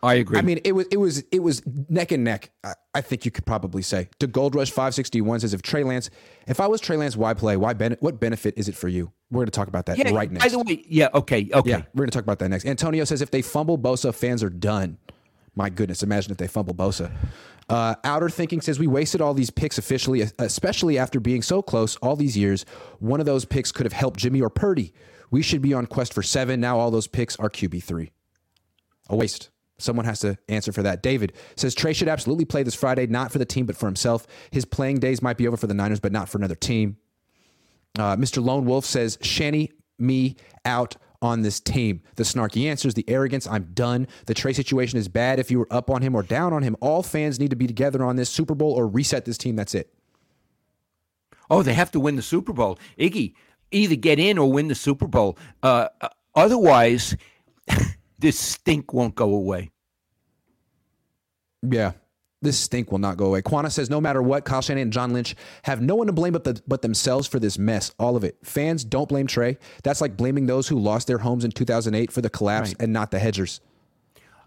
[0.02, 0.36] I agree.
[0.36, 2.50] I mean, it was it was it was neck and neck.
[2.64, 4.08] I, I think you could probably say.
[4.18, 6.10] To Gold Rush five sixty one says if Trey Lance,
[6.48, 7.56] if I was Trey Lance, why play?
[7.56, 9.12] Why ben- What benefit is it for you?
[9.30, 10.44] We're going to talk about that yeah, right next.
[10.44, 11.70] By the way, yeah, okay, okay.
[11.70, 12.66] Yeah, we're going to talk about that next.
[12.66, 14.98] Antonio says if they fumble Bosa, fans are done.
[15.54, 17.12] My goodness, imagine if they fumble Bosa.
[17.70, 21.94] Uh, Outer Thinking says we wasted all these picks officially, especially after being so close
[21.96, 22.66] all these years.
[22.98, 24.92] One of those picks could have helped Jimmy or Purdy.
[25.30, 26.60] We should be on quest for seven.
[26.60, 28.10] Now all those picks are QB three.
[29.08, 29.50] A waste.
[29.78, 31.00] Someone has to answer for that.
[31.02, 34.26] David says Trey should absolutely play this Friday, not for the team, but for himself.
[34.50, 36.96] His playing days might be over for the Niners, but not for another team.
[37.96, 38.44] Uh, Mr.
[38.44, 42.00] Lone Wolf says Shanny me out on this team.
[42.16, 44.06] The snarky answers, the arrogance, I'm done.
[44.26, 46.76] The Trey situation is bad if you were up on him or down on him.
[46.80, 49.56] All fans need to be together on this Super Bowl or reset this team.
[49.56, 49.92] That's it.
[51.50, 52.78] Oh, they have to win the Super Bowl.
[52.98, 53.34] Iggy,
[53.70, 55.36] either get in or win the Super Bowl.
[55.62, 57.16] Uh, uh otherwise,
[58.18, 59.70] this stink won't go away.
[61.62, 61.92] Yeah.
[62.42, 63.42] This stink will not go away.
[63.42, 66.32] Quana says no matter what, Kyle Shanahan and John Lynch have no one to blame
[66.32, 67.92] but, the, but themselves for this mess.
[67.98, 68.38] All of it.
[68.42, 69.58] Fans don't blame Trey.
[69.82, 72.76] That's like blaming those who lost their homes in 2008 for the collapse right.
[72.80, 73.60] and not the hedgers.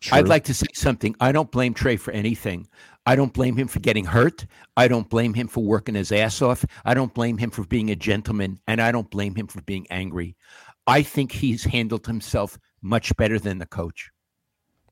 [0.02, 0.18] True.
[0.18, 1.16] I'd like to say something.
[1.20, 2.68] I don't blame Trey for anything.
[3.06, 4.48] I don't blame him for getting hurt.
[4.76, 6.66] I don't blame him for working his ass off.
[6.84, 8.60] I don't blame him for being a gentleman.
[8.68, 10.36] And I don't blame him for being angry.
[10.88, 14.10] I think he's handled himself much better than the coach.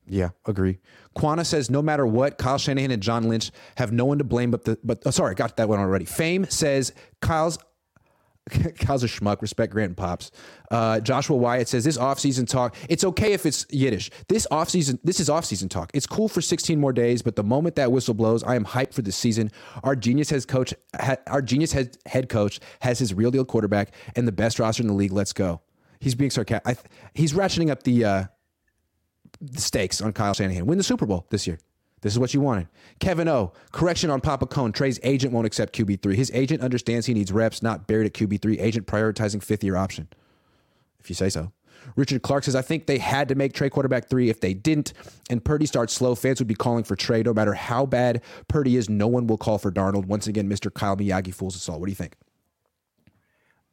[0.06, 0.78] Yeah, agree.
[1.14, 4.50] Quana says no matter what, Kyle Shanahan and John Lynch have no one to blame
[4.50, 6.04] but the but oh, sorry, got that one already.
[6.04, 7.58] Fame says Kyle's
[8.78, 9.40] Kyle's a schmuck.
[9.40, 10.30] Respect Grant and Pops.
[10.70, 12.74] Uh, Joshua Wyatt says this offseason talk.
[12.88, 14.10] It's okay if it's Yiddish.
[14.28, 14.98] This offseason.
[15.04, 15.90] This is offseason talk.
[15.94, 18.94] It's cool for 16 more days, but the moment that whistle blows, I am hyped
[18.94, 19.50] for the season.
[19.84, 20.74] Our genius head coach.
[21.00, 24.82] Ha, our genius head, head coach has his real deal quarterback and the best roster
[24.82, 25.12] in the league.
[25.12, 25.60] Let's go.
[26.00, 26.78] He's being sarcastic.
[27.14, 28.04] he's ratcheting up the.
[28.04, 28.24] Uh,
[29.42, 30.66] the stakes on Kyle Shanahan.
[30.66, 31.58] Win the Super Bowl this year.
[32.00, 32.68] This is what you wanted.
[32.98, 34.72] Kevin O, correction on Papa Cohn.
[34.72, 36.14] Trey's agent won't accept QB3.
[36.14, 38.60] His agent understands he needs reps, not buried at QB3.
[38.60, 40.08] Agent prioritizing fifth year option.
[40.98, 41.52] If you say so.
[41.96, 44.30] Richard Clark says, I think they had to make Trey quarterback three.
[44.30, 44.92] If they didn't
[45.30, 47.22] and Purdy starts slow, fans would be calling for Trey.
[47.22, 50.06] No matter how bad Purdy is, no one will call for Darnold.
[50.06, 50.72] Once again, Mr.
[50.72, 51.80] Kyle Miyagi fools us all.
[51.80, 52.14] What do you think?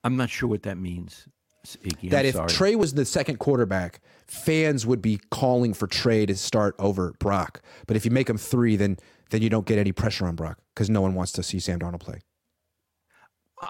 [0.03, 1.27] I'm not sure what that means.
[1.65, 2.50] Iggy, that I'm if sorry.
[2.50, 7.62] Trey was the second quarterback, fans would be calling for Trey to start over Brock.
[7.88, 8.98] But if you make him three, then
[9.30, 11.80] then you don't get any pressure on Brock because no one wants to see Sam
[11.80, 12.22] Darnold play.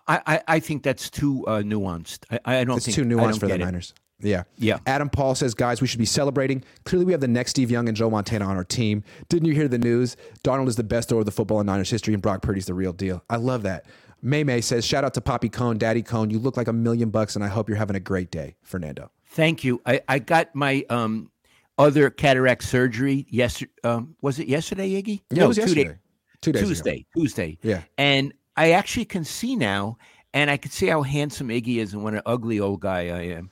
[0.07, 2.19] I, I, I think that's too uh, nuanced.
[2.29, 3.59] I, I don't it's think too nuanced for the it.
[3.59, 3.93] Niners.
[4.21, 4.43] Yeah.
[4.57, 4.79] Yeah.
[4.85, 6.63] Adam Paul says, guys, we should be celebrating.
[6.83, 9.03] Clearly, we have the next Steve Young and Joe Montana on our team.
[9.29, 10.17] Didn't you hear the news?
[10.43, 12.73] Darnold is the best thrower of the football in Niners history, and Brock Purdy's the
[12.73, 13.23] real deal.
[13.29, 13.85] I love that.
[14.21, 16.29] May May says, shout out to Poppy Cohn, Daddy Cohn.
[16.29, 19.11] You look like a million bucks, and I hope you're having a great day, Fernando.
[19.27, 19.81] Thank you.
[19.85, 21.31] I, I got my um,
[21.77, 23.71] other cataract surgery yesterday.
[23.83, 25.21] Um, was it yesterday, Iggy?
[25.29, 25.83] Yeah, no, it was yesterday.
[25.85, 25.95] Day,
[26.41, 26.95] two days Tuesday.
[26.95, 27.21] Ago.
[27.21, 27.57] Tuesday.
[27.61, 27.81] Yeah.
[27.97, 29.97] And I actually can see now,
[30.33, 33.21] and I can see how handsome Iggy is and what an ugly old guy I
[33.37, 33.51] am.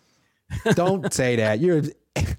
[0.74, 1.60] Don't say that.
[1.60, 1.84] You're.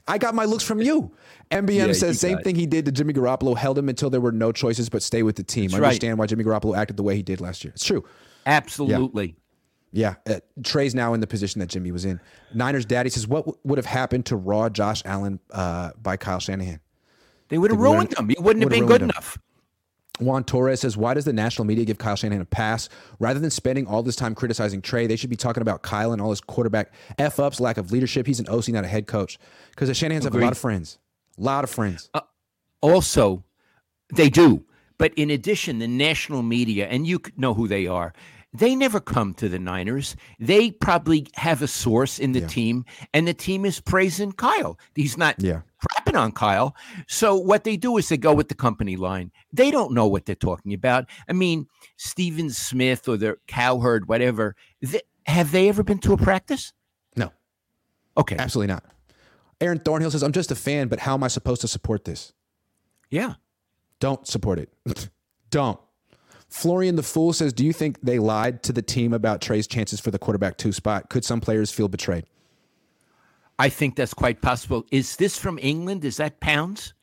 [0.06, 1.12] I got my looks from you.
[1.50, 4.32] MBM yeah, says same thing he did to Jimmy Garoppolo, held him until there were
[4.32, 5.70] no choices but stay with the team.
[5.70, 6.18] That's Understand right.
[6.18, 7.72] why Jimmy Garoppolo acted the way he did last year.
[7.74, 8.04] It's true.
[8.46, 9.36] Absolutely.
[9.92, 10.14] Yeah.
[10.26, 10.36] yeah.
[10.36, 12.20] Uh, Trey's now in the position that Jimmy was in.
[12.52, 16.40] Niners daddy says, what w- would have happened to raw Josh Allen uh, by Kyle
[16.40, 16.80] Shanahan?
[17.48, 18.28] They would have ruined him.
[18.28, 19.10] He wouldn't have been good him.
[19.10, 19.38] enough.
[20.20, 22.88] Juan Torres says, Why does the national media give Kyle Shanahan a pass?
[23.18, 26.20] Rather than spending all this time criticizing Trey, they should be talking about Kyle and
[26.20, 28.26] all his quarterback F ups, lack of leadership.
[28.26, 29.38] He's an OC, not a head coach.
[29.70, 30.40] Because the Shanahan's Agreed.
[30.40, 30.98] have a lot of friends.
[31.38, 32.11] A lot of friends.
[32.14, 32.20] Uh,
[32.81, 33.44] also,
[34.14, 34.64] They do.
[34.98, 38.12] But in addition, the national media, and you know who they are,
[38.52, 40.16] they never come to the Niners.
[40.40, 42.46] They probably have a source in the Yeah.
[42.48, 44.78] team, and the team is praising Kyle.
[44.94, 45.61] He's not Yeah.
[46.18, 46.74] On Kyle.
[47.07, 49.31] So what they do is they go with the company line.
[49.52, 51.07] They don't know what they're talking about.
[51.28, 54.57] I mean, Stephen Smith or the Cowherd, whatever.
[54.85, 56.72] th- have they ever been to a practice?
[57.16, 57.31] No,
[58.16, 58.37] Okay.
[58.38, 58.85] absolutely not.
[59.61, 62.33] Aaron Thornhill says, I'm just a fan, but how am I supposed to support this?
[63.11, 63.35] Yeah.
[64.00, 64.70] Don't support it.
[65.50, 65.78] Don't.
[66.48, 70.00] Florian the Fool says, Do you think they lied to the team about Trey's chances
[70.00, 71.11] for the quarterback two spot?
[71.11, 72.24] Could some players feel betrayed?
[73.58, 74.84] I think that's quite possible.
[74.90, 76.04] Is this from England?
[76.04, 76.94] Is that pounds?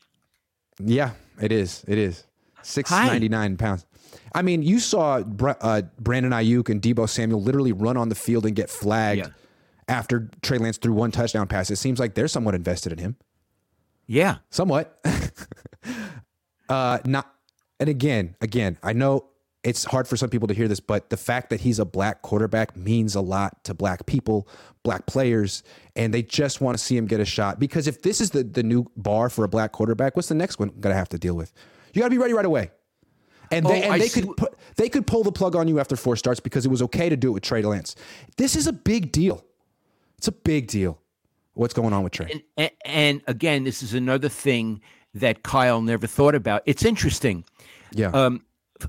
[0.79, 1.83] Yeah, it is.
[1.87, 2.23] It is.
[2.63, 3.85] Six ninety nine pounds.
[4.33, 5.17] I mean, you saw
[5.61, 9.27] uh, Brandon Aiyuk and Deebo Samuel literally run on the field and get flagged Yeah.
[9.87, 11.69] after Trey Lance threw one touchdown pass.
[11.69, 13.15] It seems like they're somewhat invested in him.
[14.07, 14.37] Yeah.
[14.49, 14.99] Somewhat.
[16.69, 17.31] uh, not.
[17.79, 19.27] And again, again, I know
[19.65, 22.21] it's hard for some people to hear this, but the fact that he's a black
[22.21, 24.47] quarterback means a lot to black people,
[24.83, 25.63] black players,
[25.95, 27.59] and they just want to see him get a shot.
[27.59, 30.59] Because if this is the, the new bar for a black quarterback, what's the next
[30.59, 31.51] one going to have to deal with?
[31.93, 32.69] You got to be ready right away.
[33.51, 34.21] And they, Oh, and they see.
[34.21, 36.81] could put, they could pull the plug on you after four starts because it was
[36.83, 37.95] okay to do it with Trey Lance.
[38.37, 39.43] This is a big deal.
[40.17, 40.99] It's a big deal.
[41.55, 42.29] What's going on with Trey?
[42.31, 44.81] And, and, and again, this is another thing
[45.15, 46.61] that Kyle never thought about.
[46.67, 47.45] It's interesting.
[47.91, 48.07] Yeah.
[48.09, 48.44] Um,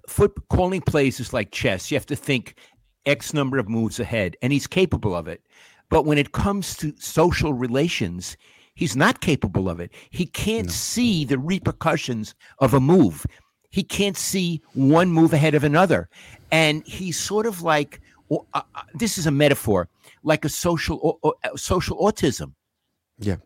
[0.08, 1.90] foot calling plays is like chess.
[1.90, 2.58] You have to think
[3.04, 5.42] X number of moves ahead, and he's capable of it.
[5.88, 8.36] But when it comes to social relations,
[8.74, 9.92] he's not capable of it.
[10.10, 13.24] He can't see the repercussions of a move.
[13.70, 16.08] He can't see one move ahead of another,
[16.50, 19.88] and he's sort of like well, uh, uh, this is a metaphor,
[20.24, 22.52] like a social au- social autism.
[23.18, 23.36] yeah.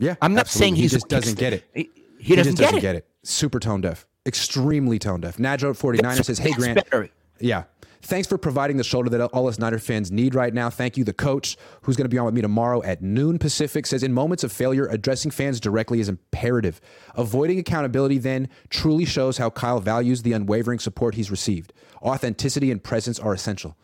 [0.00, 0.16] Yeah.
[0.20, 0.66] I'm not absolutely.
[0.66, 1.64] saying he's he just doesn't get it.
[1.72, 2.80] He, he doesn't, just get, doesn't it.
[2.80, 3.06] get it.
[3.22, 4.06] Super tone deaf.
[4.26, 5.36] Extremely tone deaf.
[5.36, 6.76] Nadro 49er says, Hey, Grant.
[6.76, 7.08] better.
[7.40, 7.64] Yeah.
[8.02, 10.68] Thanks for providing the shoulder that all us Niner fans need right now.
[10.68, 11.04] Thank you.
[11.04, 14.12] The coach, who's going to be on with me tomorrow at noon Pacific, says in
[14.12, 16.82] moments of failure, addressing fans directly is imperative.
[17.14, 21.72] Avoiding accountability then truly shows how Kyle values the unwavering support he's received.
[22.02, 23.74] Authenticity and presence are essential.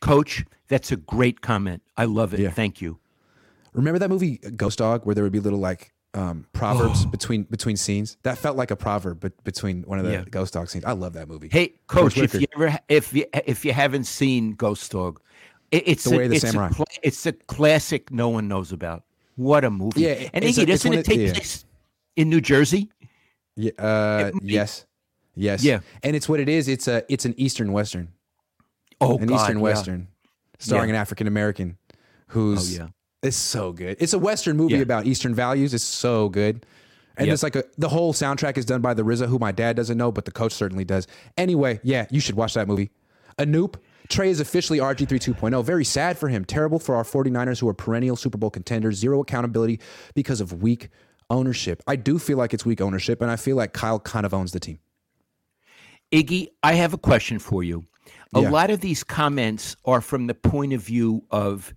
[0.00, 1.82] Coach, that's a great comment.
[1.96, 2.40] I love it.
[2.40, 2.50] Yeah.
[2.50, 2.98] Thank you.
[3.72, 7.76] Remember that movie Ghost Dog, where there would be little like um, proverbs between between
[7.76, 8.16] scenes?
[8.22, 10.24] That felt like a proverb, but between one of the Yeah.
[10.30, 10.84] Ghost Dog scenes.
[10.84, 11.48] I love that movie.
[11.50, 15.20] Hey, Coach, if you ever if you if you haven't seen Ghost Dog,
[15.70, 16.70] it, it's The a, Way of the it's Samurai.
[16.78, 19.04] A, it's a classic no one knows about.
[19.36, 20.00] What a movie!
[20.00, 21.32] Yeah, and Iggy, doesn't it take yeah.
[21.32, 21.64] place
[22.16, 22.90] in New Jersey?
[23.54, 24.86] Yeah, uh, yes,
[25.36, 25.80] yes, Yeah.
[26.02, 26.66] And it's what it is.
[26.68, 28.08] It's a it's an Eastern Western,
[29.00, 29.60] Oh, an God, Eastern.
[29.60, 30.08] Western,
[30.58, 31.78] starring an African American
[32.28, 32.88] who's Oh, yeah.
[33.22, 33.96] It's so good.
[34.00, 34.80] It's a Western movie Yeah.
[34.82, 35.74] about Eastern values.
[35.74, 36.64] It's so good.
[37.16, 37.34] And Yep.
[37.34, 39.98] it's like a the whole soundtrack is done by the RZA, who my dad doesn't
[39.98, 41.06] know, but the coach certainly does.
[41.36, 42.90] Anyway, yeah, you should watch that movie.
[43.38, 43.74] Anoop,
[44.08, 45.54] Trey is officially RG3 2.0.
[45.58, 45.62] oh.
[45.62, 46.44] Very sad for him.
[46.44, 48.96] Terrible for our 49ers, who are perennial Super Bowl contenders.
[48.96, 49.80] Zero accountability
[50.14, 50.88] because of weak
[51.28, 51.82] ownership.
[51.86, 54.52] I do feel like it's weak ownership, and I feel like Kyle kind of owns
[54.52, 54.78] the team.
[56.12, 57.84] Iggy, I have a question for you.
[58.34, 58.50] A Yeah.
[58.50, 61.74] lot of these comments are from the point of view of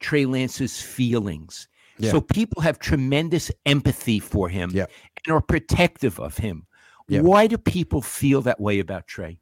[0.00, 1.68] Trey Lance's feelings.
[1.98, 2.10] Yeah.
[2.10, 4.86] So people have tremendous empathy for him Yeah.
[5.26, 6.66] and are protective of him.
[7.08, 7.20] Yeah.
[7.20, 9.38] Why do people feel that way about Trey?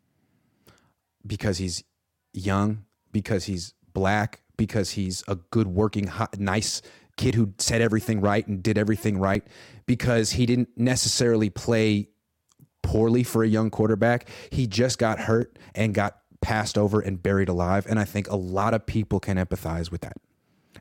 [1.27, 1.85] because he's
[2.33, 6.81] young, because he's black, because he's a good working, hot, nice
[7.19, 9.45] kid who said everything right and did everything right,
[9.85, 12.09] because he didn't necessarily play
[12.83, 14.29] poorly for a young quarterback.
[14.51, 17.85] He just got hurt and got passed over and buried alive.
[17.87, 20.17] And I think a lot of people can empathize with that.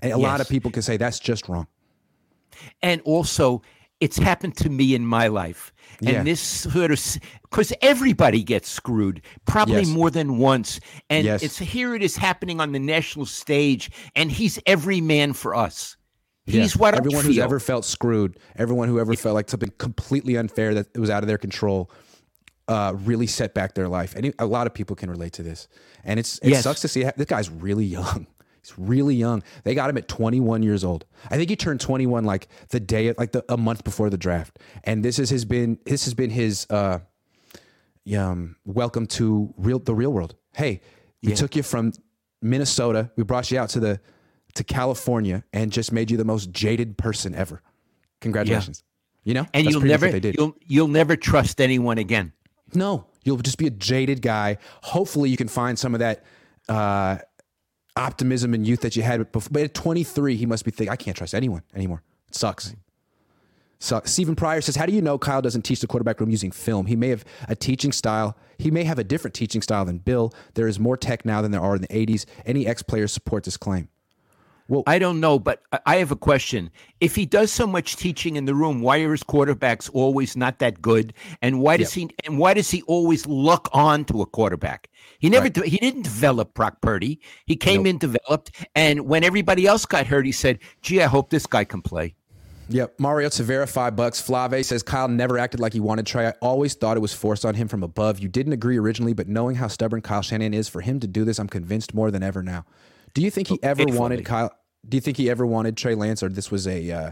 [0.01, 1.67] And a lot of people can say that's just wrong.
[2.81, 3.61] And also,
[3.99, 5.73] it's happened to me in my life.
[5.99, 6.23] And Yeah.
[6.23, 9.87] this sort of, because everybody gets screwed, probably Yes.
[9.87, 10.79] more than once.
[11.09, 11.41] And Yes.
[11.43, 15.97] it's here it is happening on the national stage, and he's every man for us.
[16.45, 16.61] Yeah.
[16.61, 20.73] He's what everyone who's ever felt screwed, everyone who ever felt like something completely unfair
[20.75, 21.91] that it was out of their control,
[22.67, 24.13] uh, really set back their life.
[24.15, 25.67] And a lot of people can relate to this.
[26.03, 26.63] And it's it Yes.
[26.63, 28.27] sucks to see this guy's really young.
[28.67, 29.43] He's really young.
[29.63, 31.05] They got him at 21 years old.
[31.29, 34.59] I think he turned 21 like the day, like the, a month before the draft.
[34.83, 36.99] And this is his been this has been his uh,
[38.17, 40.35] um, welcome to real the real world.
[40.55, 40.81] Hey,
[41.23, 41.35] we Yeah.
[41.35, 41.93] took you from
[42.41, 43.11] Minnesota.
[43.15, 43.99] We brought you out to the
[44.55, 47.61] to California and just made you the most jaded person ever.
[48.21, 48.83] Congratulations.
[49.23, 50.35] You know, and That's you'll never they did.
[50.37, 52.31] you'll you'll never trust anyone again.
[52.73, 54.57] No, you'll just be a jaded guy.
[54.83, 56.23] Hopefully, you can find some of that
[56.69, 57.17] uh,
[57.97, 59.49] optimism and youth that you had before.
[59.51, 62.03] But at 23, he must be thinking, I can't trust anyone anymore.
[62.27, 62.75] It sucks.
[63.79, 66.51] So Stephen Pryor says, "How do you know Kyle doesn't teach the quarterback room using
[66.51, 66.87] film?
[66.87, 68.35] He may have a teaching style.
[68.57, 70.33] He may have a different teaching style than Bill.
[70.55, 72.25] There is more tech now than there are in the '80s.
[72.45, 73.89] Any ex-players support this claim."
[74.85, 76.69] I don't know, but I- have a question.
[76.99, 80.59] If he does so much teaching in the room, why are his quarterbacks always not
[80.59, 81.13] that good?
[81.41, 84.89] And why does he and why does he always look on to a quarterback?
[85.19, 87.19] He never de- he didn't develop Brock Purdy.
[87.45, 91.29] He came in developed, and when everybody else got hurt, he said, "Gee, I hope
[91.29, 92.15] this guy can play."
[92.69, 92.99] Yep.
[92.99, 94.19] Mario Severa, five bucks.
[94.19, 96.27] Flave says Kyle never acted like he wanted Trey.
[96.27, 98.19] I always thought it was forced on him from above.
[98.19, 101.23] You didn't agree originally, but knowing how stubborn Kyle Shanahan is for him to do
[101.23, 102.65] this, I'm convinced more than ever now.
[103.17, 104.51] Do you think he ever wanted Kyle?
[104.87, 107.11] Do you think he ever wanted Trey Lance, or this was a uh,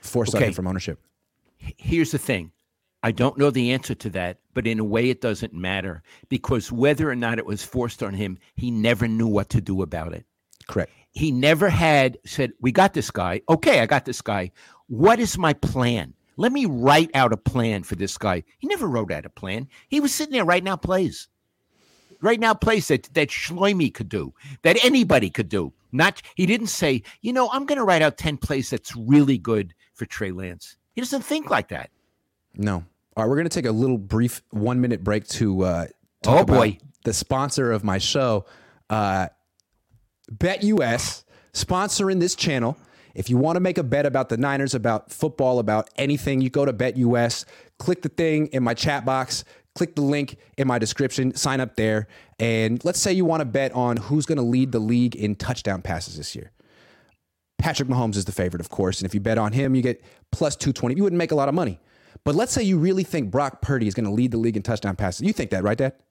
[0.00, 0.50] force Okay.
[0.50, 0.98] from ownership?
[1.58, 2.52] Here's the thing.
[3.02, 6.72] I don't know the answer to that, but in a way it doesn't matter because
[6.72, 10.14] whether or not it was forced on him, he never knew what to do about
[10.14, 10.24] it.
[10.68, 10.90] Correct.
[11.10, 13.42] he never had said, We got this guy.
[13.46, 14.52] Okay, I got this guy.
[14.86, 16.14] What is my plan?
[16.38, 18.42] Let me write out a plan for this guy.
[18.58, 19.68] He never wrote out a plan.
[19.88, 21.28] He was sitting there writing out plays.
[22.22, 25.72] Writing now plays that, that Schleimy could do, that anybody could do.
[25.92, 29.74] Not he didn't say, you know, I'm gonna write out 10 plays that's really good
[29.92, 30.76] for Trey Lance.
[30.94, 31.90] He doesn't think like that.
[32.54, 32.84] No.
[33.16, 35.86] All right, we're going to take a little brief one minute break to uh,
[36.22, 38.46] talk Oh, about the sponsor of my show,
[38.88, 39.28] uh,
[40.30, 42.76] BetUS, sponsoring this channel.
[43.14, 46.48] If you want to make a bet about the Niners, about football, about anything, you
[46.48, 47.44] go to BetUS,
[47.78, 49.44] click the thing in my chat box,
[49.74, 52.06] click the link in my description, sign up there.
[52.38, 55.34] And let's say you want to bet on who's going to lead the league in
[55.34, 56.52] touchdown passes this year.
[57.58, 59.00] Patrick Mahomes is the favorite, of course.
[59.00, 60.02] And if you bet on him, you get
[60.32, 60.96] plus 220.
[60.96, 61.80] You wouldn't make a lot of money.
[62.24, 64.62] But let's say you really think Brock Purdy is going to lead the league in
[64.62, 65.22] touchdown passes.
[65.22, 65.94] You think that, right, Dad?
[65.98, 66.02] Oh,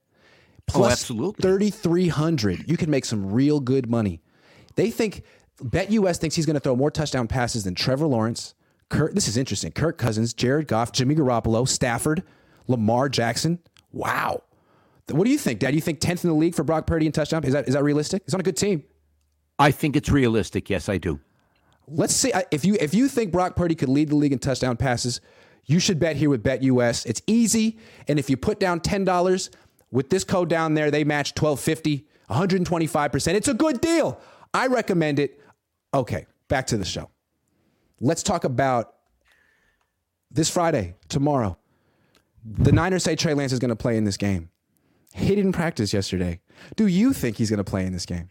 [0.67, 1.41] plus absolutely.
[1.41, 2.69] 3,300.
[2.69, 4.21] You can make some real good money.
[4.75, 5.23] They think,
[5.61, 8.53] BetUS thinks he's going to throw more touchdown passes than Trevor Lawrence,
[8.89, 9.13] Kirk.
[9.13, 9.71] This is interesting.
[9.71, 12.23] Kirk Cousins, Jared Goff, Jimmy Garoppolo, Stafford,
[12.71, 13.59] Lamar Jackson.
[13.91, 14.43] Wow.
[15.09, 15.75] What do you think, Dad?
[15.75, 17.43] You think 10th in the league for Brock Purdy in touchdown?
[17.43, 18.23] Is that, is that realistic?
[18.25, 18.83] He's on a good team.
[19.59, 20.69] I think it's realistic.
[20.69, 21.19] Yes, I do.
[21.87, 24.77] Let's see if you if you think Brock Purdy could lead the league in touchdown
[24.77, 25.19] passes,
[25.65, 27.05] you should bet here with BetUS.
[27.05, 29.49] It's easy, and if you put down ten dollars
[29.91, 33.35] with this code down there, they match twelve fifty, one hundred and twenty five percent.
[33.35, 34.21] It's a good deal.
[34.53, 35.41] I recommend it.
[35.93, 37.09] Okay, back to the show.
[37.99, 38.95] Let's talk about
[40.31, 41.57] this Friday, tomorrow.
[42.43, 44.49] The Niners say Trey Lance is going to play in this game.
[45.13, 46.39] He didn't practice yesterday.
[46.75, 48.29] Do you think he's going to play in this game?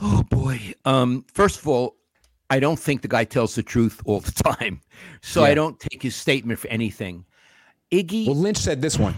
[0.00, 0.74] Oh boy.
[0.84, 1.96] Um, first of all,
[2.50, 4.80] I don't think the guy tells the truth all the time,
[5.22, 7.24] so I don't take his statement for anything.
[7.90, 9.14] Iggy Well, Lynch said this one.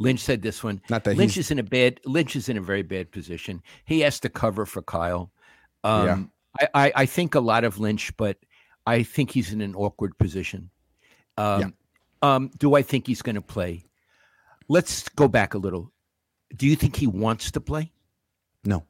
[0.00, 0.80] Lynch said this one.
[0.88, 2.00] Not that Lynch he's- is in a bad.
[2.04, 3.62] Lynch is in a very bad position.
[3.84, 5.32] He has to cover for Kyle.
[5.84, 6.30] Um,
[6.60, 8.38] I, I, I think a lot of Lynch, but
[8.86, 10.70] I think he's in an awkward position.
[11.36, 11.74] Um,
[12.22, 13.84] um, do I think he's going to play?
[14.68, 15.92] Let's go back a little.
[16.56, 17.92] Do you think he wants to play?
[18.64, 18.84] No.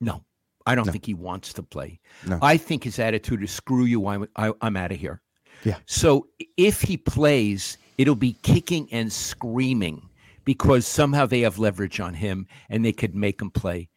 [0.00, 0.24] No,
[0.66, 2.00] I don't think he wants to play.
[2.26, 2.38] No.
[2.42, 4.06] I think his attitude is screw you.
[4.06, 5.22] I'm I, I'm out of here.
[5.64, 5.76] Yeah.
[5.86, 10.08] So if he plays, it'll be kicking and screaming
[10.44, 13.88] because somehow they have leverage on him and they could make him play.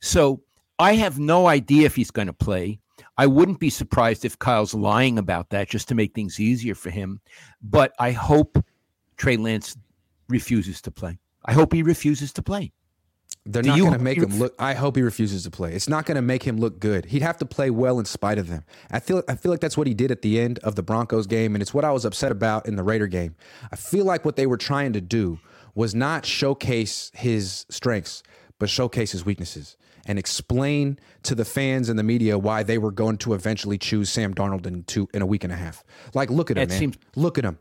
[0.00, 0.42] So
[0.78, 2.80] I have no idea if he's going to play.
[3.18, 6.90] I wouldn't be surprised if Kyle's lying about that just to make things easier for
[6.90, 7.20] him.
[7.62, 8.62] But I hope
[9.16, 9.76] Trey Lance
[10.28, 11.18] refuses to play.
[11.44, 12.72] I hope he refuses to play.
[13.44, 14.54] They're Do not going to make him look.
[14.58, 15.72] I hope he refuses to play.
[15.72, 17.06] It's not going to make him look good.
[17.06, 18.64] He'd have to play well in spite of them.
[18.90, 19.22] I feel.
[19.28, 21.62] I feel like that's what he did at the end of the Broncos game, and
[21.62, 23.36] it's what I was upset about in the Raider game.
[23.70, 25.38] I feel like what they were trying to do
[25.76, 28.24] was not showcase his strengths,
[28.58, 29.76] but showcase his weaknesses
[30.06, 34.10] and explain to the fans and the media why they were going to eventually choose
[34.10, 35.84] Sam Darnold in two in a week and a half.
[36.14, 36.78] Like, look at him, That man.
[36.78, 37.58] seems- Look at him.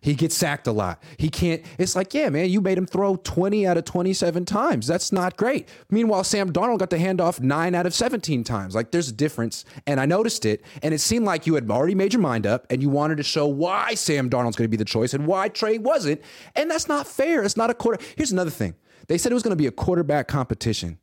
[0.00, 1.02] He gets sacked a lot.
[1.16, 1.60] He can't.
[1.76, 4.86] It's like, yeah, man, you made him throw 20 out of 27 times.
[4.86, 5.68] That's not great.
[5.90, 8.76] Meanwhile, Sam Darnold got the handoff nine out of 17 times.
[8.76, 9.64] Like, there's a difference.
[9.88, 10.62] And I noticed it.
[10.84, 13.24] And it seemed like you had already made your mind up and you wanted to
[13.24, 16.22] show why Sam Darnold's going to be the choice and why Trey wasn't.
[16.54, 17.42] And that's not fair.
[17.42, 17.98] It's not a quarter.
[18.16, 18.74] Here's another thing
[19.08, 20.98] they said it was going to be a quarterback competition.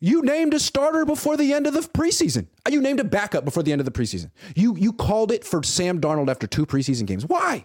[0.00, 2.48] You named a starter before the end of the preseason.
[2.66, 4.30] Uh, You named a backup before the end of the preseason.
[4.54, 7.24] You you called it for Sam Darnold after two preseason games.
[7.24, 7.64] Why?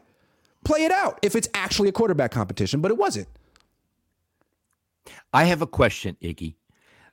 [0.63, 3.27] Play it out if it's actually a quarterback competition, but it wasn't.
[5.33, 6.55] I have a question, Iggy.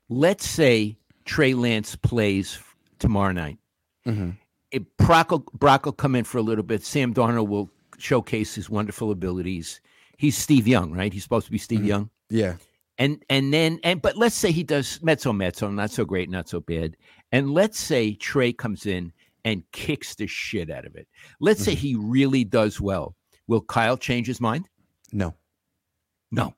[0.09, 2.59] Let's say Trey Lance plays
[2.99, 3.59] tomorrow night.
[4.71, 6.85] If Brock will, Brock will come in for a little bit.
[6.85, 9.81] Sam Darnold will showcase his wonderful abilities.
[10.17, 11.13] He's Steve Young, right?
[11.13, 12.11] He's supposed to be Steve Young.
[12.29, 12.55] Yeah.
[12.99, 16.49] And and then and but let's say he does mezzo mezzo, not so great, not
[16.49, 16.97] so bad.
[17.31, 19.13] And let's say Trey comes in
[19.45, 21.07] and kicks the shit out of it.
[21.41, 21.81] Let's say mm-hmm.
[21.81, 23.15] he really does well.
[23.47, 24.69] Will Kyle change his mind?
[25.13, 25.35] No,
[26.31, 26.55] No,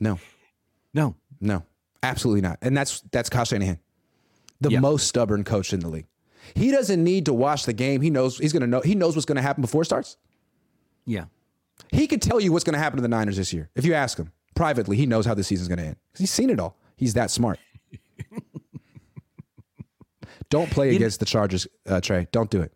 [0.00, 0.18] no,
[0.94, 1.14] no.
[1.40, 1.62] no,
[2.02, 2.58] absolutely not.
[2.62, 3.78] And that's that's Kyle Shanahan,
[4.60, 4.80] the Yeah.
[4.80, 6.06] most stubborn coach in the league.
[6.54, 8.00] He doesn't need to watch the game.
[8.00, 8.80] He knows he's going to know.
[8.80, 10.16] He knows what's going to happen before it starts.
[11.04, 11.24] Yeah.
[11.92, 13.94] He could tell you what's going to happen to the Niners this year if you
[13.94, 14.94] ask him privately.
[14.94, 16.76] He knows how the season's going to end because he's seen it all.
[16.98, 17.58] He's that smart.
[20.50, 22.26] Don't play against the Chargers, uh, Trey.
[22.30, 22.72] Don't do it.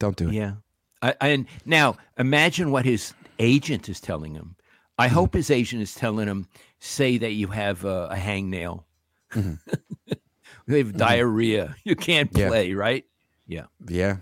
[0.00, 0.34] Don't do it.
[0.34, 0.54] Yeah.
[1.02, 4.56] I, and now imagine what his agent is telling him.
[4.98, 5.14] I Mm-hmm.
[5.14, 6.48] hope his agent is telling him,
[6.80, 8.82] say that you have a, a hangnail,
[9.34, 9.56] you
[10.68, 12.38] have diarrhea, you can't Mm-hmm.
[12.40, 12.48] Yeah.
[12.48, 13.04] play, right?
[13.46, 13.66] Yeah.
[13.88, 14.16] Yeah.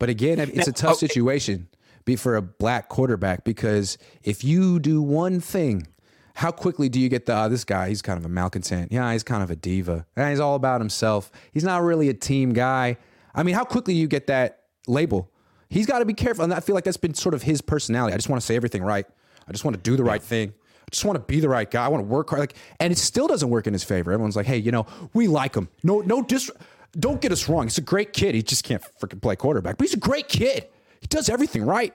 [0.00, 1.68] But again, it's a tough situation
[2.08, 5.86] be for a black quarterback because if you do one thing,
[6.34, 7.88] how quickly do you get the uh, this guy?
[7.88, 8.90] He's kind of a malcontent.
[8.90, 10.06] Yeah, he's kind of a diva.
[10.16, 11.30] Yeah, he's all about himself.
[11.52, 12.96] He's not really a team guy.
[13.34, 15.30] I mean, how quickly do you get that label?
[15.68, 18.14] He's got to be careful, and I feel like that's been sort of his personality.
[18.14, 19.04] I just want to say everything right.
[19.46, 20.54] I just want to do the right thing.
[20.80, 21.84] I just want to be the right guy.
[21.84, 22.40] I want to work hard.
[22.40, 24.12] Like, and it still doesn't work in his favor.
[24.12, 25.68] Everyone's like, "Hey, you know, we like him.
[25.82, 26.50] No, no, dis-
[26.98, 27.64] don't get us wrong.
[27.64, 28.34] He's a great kid.
[28.34, 30.68] He just can't freaking play quarterback, but he's a great kid.
[31.00, 31.94] He does everything right."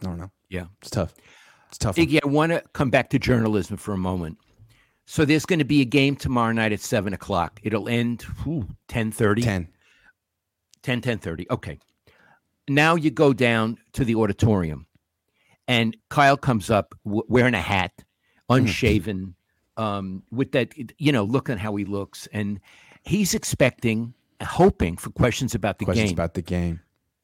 [0.00, 0.30] I don't know.
[0.48, 0.66] Yeah.
[0.80, 1.14] It's tough.
[1.68, 1.96] It's tough.
[1.96, 4.38] Iggy, I want to come back to journalism for a moment.
[5.06, 7.60] So there's going to be a game tomorrow night at 7 o'clock.
[7.62, 9.42] It'll end whew, 10.30.
[9.42, 9.68] 10.
[10.82, 11.46] 10, 10.30.
[11.50, 11.78] Okay.
[12.68, 14.86] Now you go down to the auditorium,
[15.66, 18.04] and Kyle comes up w- wearing a hat,
[18.50, 19.34] unshaven,
[19.78, 22.28] um, with that, you know, looking how he looks.
[22.32, 22.60] And
[23.04, 24.12] he's expecting,
[24.42, 26.14] hoping for questions about the Questions game.
[26.16, 26.80] about the game.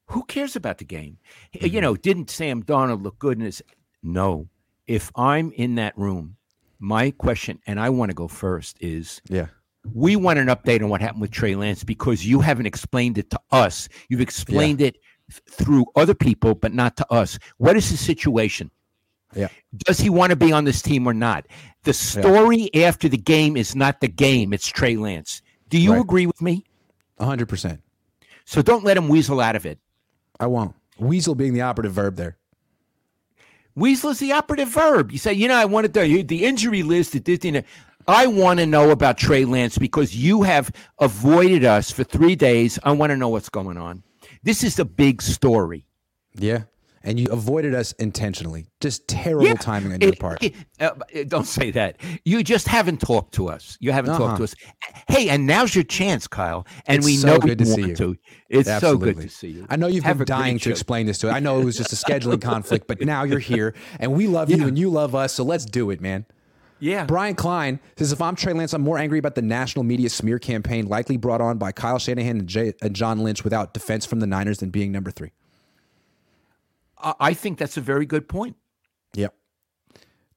[0.07, 1.17] Who cares about the game?
[1.53, 3.61] You know, didn't Sam Darnold look good in his?
[4.03, 4.47] No.
[4.87, 6.35] If I'm in that room,
[6.79, 9.47] my question, and I want to go first, is Yeah.
[9.93, 13.29] we want an update on what happened with Trey Lance because you haven't explained it
[13.31, 13.89] to us.
[14.09, 14.97] You've explained it
[15.31, 17.39] th- through other people, but not to us.
[17.57, 18.69] What is the situation?
[19.35, 19.47] Yeah.
[19.75, 21.47] Does he want to be on this team or not?
[21.83, 25.41] The story after the game is not the game, it's Trey Lance.
[25.69, 26.01] Do you Right.
[26.01, 26.63] agree with me?
[27.19, 27.81] 100%.
[28.45, 29.79] So don't let him weasel out of it.
[30.39, 30.75] I won't.
[30.99, 32.37] Weasel being the operative verb there.
[33.75, 35.11] Weasel is the operative verb.
[35.11, 37.65] You say, you know, I wanted to, the injury list, the this.
[38.07, 42.79] I want to know about Trey Lance because you have avoided us for three days.
[42.83, 44.03] I want to know what's going on.
[44.43, 45.85] This is the big story.
[46.35, 46.63] Yeah.
[47.05, 48.65] And you avoided us intentionally.
[48.81, 50.43] Just terrible timing on your part.
[50.43, 50.89] it- uh,
[51.27, 51.97] don't say that.
[52.25, 53.77] You just haven't talked to us.
[53.79, 54.43] You haven't talked to Uh-huh.
[54.43, 54.55] us.
[55.07, 56.65] Hey, and now's your chance, Kyle.
[56.87, 57.95] And It's we so know good you to see you.
[57.95, 58.17] to.
[58.49, 59.65] It's so good to see you.
[59.69, 61.31] I know you've Have been dying to explain this to it.
[61.31, 64.49] I know it was just a scheduling conflict, but now you're here and we love
[64.49, 65.33] you and you love us.
[65.33, 66.25] So let's do it, man.
[66.79, 67.05] Yeah.
[67.05, 70.39] Brian Klein says, if I'm Trey Lance, I'm more angry about the national media smear
[70.39, 74.19] campaign likely brought on by Kyle Shanahan and, Jay, and John Lynch without defense from
[74.19, 75.31] the Niners than being number three.
[76.97, 78.55] I think that's a very good point.
[79.13, 79.33] Yep.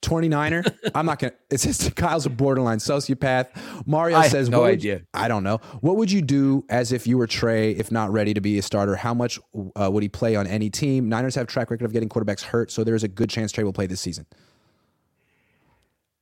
[0.03, 0.77] 29er.
[0.95, 1.37] I'm not going to.
[1.51, 3.49] It says Kyle's a borderline sociopath.
[3.87, 4.97] Mario I have says, no idea.
[4.99, 5.59] you- I don't know.
[5.81, 8.63] What would you do as if you were Trey, if not ready to be a
[8.63, 8.97] starter?
[8.97, 9.39] How much
[9.77, 11.09] uh, would he play on any team?
[11.09, 13.73] Niners have track record of getting quarterbacks hurt, so there's a good chance Trey will
[13.73, 14.27] play this season.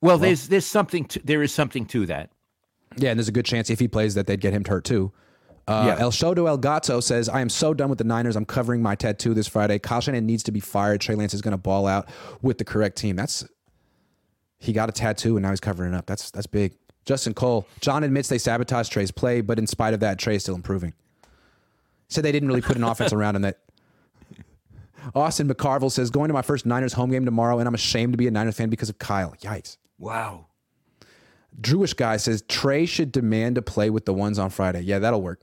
[0.01, 2.31] Well, there's there's something to, there is something to that.
[2.97, 5.13] Yeah, and there's a good chance if he plays that they'd get him hurt too.
[5.69, 6.03] Uh, Yeah.
[6.03, 8.37] El Shodo El Gato says, I am so done with the Niners.
[8.37, 9.79] I'm covering my tattoo this Friday.
[9.79, 11.01] Kyle Shanahan needs to be fired.
[11.01, 12.09] Trey Lance is going to ball out
[12.43, 13.17] with the correct team.
[13.17, 13.45] That's
[14.59, 16.07] he got a tattoo and now he's covering it up.
[16.07, 16.75] That's that's big.
[17.05, 17.67] Justin Cole.
[17.81, 20.93] John admits they sabotaged Trey's play, but in spite of that, Trey is still improving.
[22.09, 23.59] Said they didn't really put an offense around him that.
[25.15, 28.17] Austin McCarville says, going to my first Niners home game tomorrow, and I'm ashamed to
[28.17, 29.35] be a Niners fan because of Kyle.
[29.41, 29.77] Yikes.
[29.99, 30.47] Wow.
[31.61, 34.81] Drewish guy says Trey should demand to play with the ones on Friday.
[34.81, 35.41] Yeah, that'll work.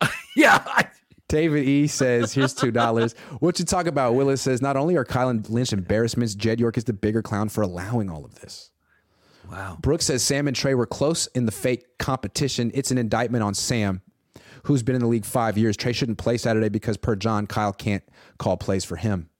[0.36, 0.62] Yeah.
[0.66, 0.86] I,
[1.28, 3.14] David E says, here's two dollars.
[3.40, 4.14] what you talk about?
[4.14, 7.48] Willis says, not only are Kyle and Lynch embarrassments, Jed York is the bigger clown
[7.48, 8.70] for allowing all of this.
[9.50, 9.76] wow.
[9.80, 12.70] Brooks says Sam and Trey were close in the fake competition.
[12.74, 14.02] It's an indictment on Sam,
[14.64, 15.76] who's been in the league five years.
[15.76, 18.04] Trey shouldn't play Saturday because per John, Kyle can't
[18.38, 19.30] call plays for him.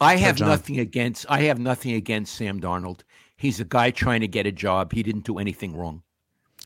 [0.00, 0.48] I have John.
[0.48, 3.00] nothing against I have nothing against Sam Darnold.
[3.36, 4.92] He's a guy trying to get a job.
[4.92, 6.02] He didn't do anything wrong.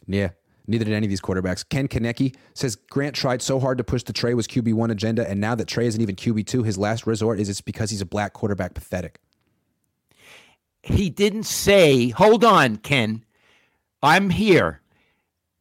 [0.06, 0.30] Yeah.
[0.66, 1.68] Neither did any of these quarterbacks.
[1.68, 5.28] Ken Kanecki says Grant tried so hard to push the Trey was QB one agenda,
[5.28, 8.00] and now that Trey isn't even QB two, his last resort is it's because he's
[8.00, 8.74] a black quarterback.
[8.74, 9.20] Pathetic.
[10.82, 13.24] He didn't say, "Hold on, Ken.
[14.02, 14.80] I'm here."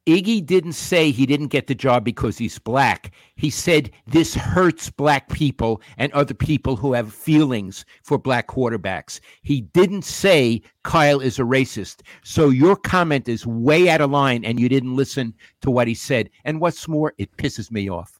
[0.05, 3.11] Iggy didn't say he didn't get the job because he's black.
[3.35, 9.19] He said this hurts black people and other people who have feelings for black quarterbacks.
[9.41, 12.01] He didn't say Kyle is a racist.
[12.23, 15.95] So your comment is way out of line and you didn't listen to what he
[15.95, 16.29] said.
[16.43, 18.19] And what's more, it pisses me off.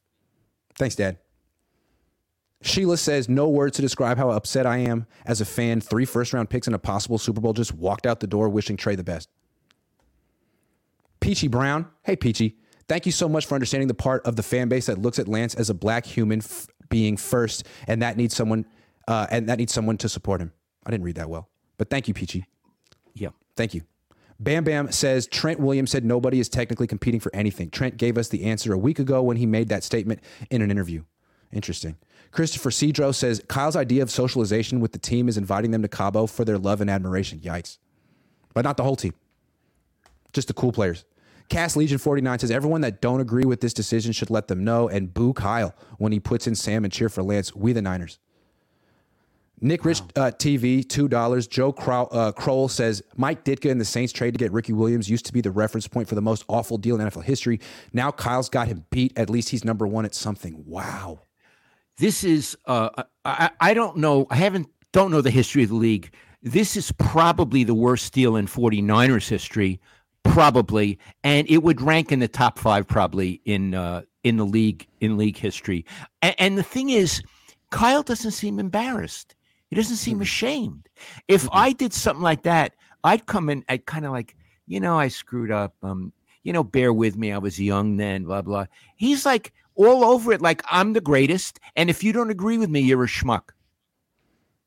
[0.74, 1.18] Thanks, Dad.
[2.62, 5.80] Sheila says, no words to describe how upset I am as a fan.
[5.80, 8.76] Three first round picks and a possible Super Bowl just walked out the door wishing
[8.76, 9.28] Trey the best.
[11.26, 11.88] Peachy Brown.
[12.04, 12.54] Hey, Peachy.
[12.86, 15.26] Thank you so much for understanding the part of the fan base that looks at
[15.26, 18.64] Lance as a black human f- being first, and that needs someone,
[19.08, 20.52] uh, and that needs someone to support him.
[20.86, 21.48] I didn't read that well,
[21.78, 22.46] but thank you, Peachy.
[23.12, 23.30] Yeah.
[23.56, 23.82] Thank you.
[24.38, 27.70] Bam Bam says Trent Williams said nobody is technically competing for anything.
[27.70, 30.20] Trent gave us the answer a week ago when he made that statement
[30.52, 31.02] in an interview.
[31.50, 31.96] Interesting.
[32.30, 36.26] Christopher Cedro says Kyle's idea of socialization with the team is inviting them to Cabo
[36.28, 37.40] for their love and admiration.
[37.40, 37.78] Yikes.
[38.54, 39.14] But not the whole team,
[40.32, 41.04] just the cool players.
[41.48, 44.88] Cass Legion 49 says everyone that don't agree with this decision should let them know
[44.88, 47.54] and boo Kyle when he puts in Sam and cheer for Lance.
[47.54, 48.18] We the Niners.
[49.60, 51.48] Nick Rich uh, TV, $2.
[51.48, 55.08] Joe Crow, uh, Kroll says Mike Ditka and the Saints trade to get Ricky Williams
[55.08, 57.60] used to be the reference point for the most awful deal in NFL history.
[57.92, 59.18] Now Kyle's got him beat.
[59.18, 60.62] At least he's number one at something.
[60.66, 61.20] Wow.
[61.96, 62.90] This is, uh,
[63.24, 66.12] I, I don't know, I haven't, don't know the history of the league.
[66.42, 69.80] This is probably the worst deal in 49ers history,
[70.32, 70.98] probably.
[71.24, 75.16] And it would rank in the top five probably in, uh, in the league, in
[75.16, 75.84] league history.
[76.22, 77.22] And, and the thing is,
[77.70, 79.34] Kyle doesn't seem embarrassed.
[79.68, 80.88] He doesn't seem ashamed.
[81.28, 84.98] If I did something like that, I'd come in, I'd kind of like, you know,
[84.98, 85.74] I screwed up.
[85.82, 86.12] Um,
[86.46, 87.32] you know, bear with me.
[87.32, 88.66] I was young then, blah, blah.
[88.94, 91.58] He's like all over it, like I'm the greatest.
[91.74, 93.50] And if you don't agree with me, you're a schmuck.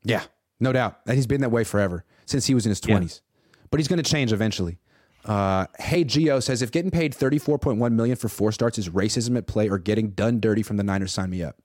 [0.04, 0.22] Yeah,
[0.60, 1.00] no doubt.
[1.06, 3.22] And he's been that way forever since he was in his 20s.
[3.70, 4.78] But he's going to change eventually.
[5.24, 9.46] Uh, hey Geo says if getting paid 34.1 million for four starts is racism at
[9.46, 11.56] play or getting done dirty from the Niners, sign me up.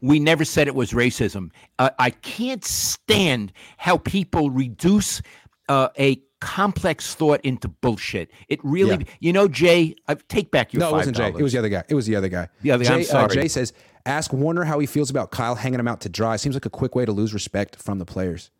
[0.00, 1.50] We never said it was racism.
[1.78, 5.22] Uh, I can't stand how people reduce
[5.68, 8.30] uh, a complex thought into bullshit.
[8.48, 9.12] It really, Yeah.
[9.20, 9.94] you know, Jay.
[10.08, 10.80] I take back your.
[10.80, 11.28] No, it wasn't Jay.
[11.28, 11.84] It was the other guy.
[11.88, 12.48] It was the other guy.
[12.60, 13.24] The other- Jay, I'm sorry.
[13.24, 13.72] Uh, Jay says,
[14.04, 16.36] ask Warner how he feels about Kyle hanging him out to dry.
[16.36, 18.50] Seems like a quick way to lose respect from the players.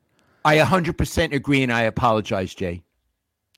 [0.47, 2.83] I 100% agree, and I apologize, Jay.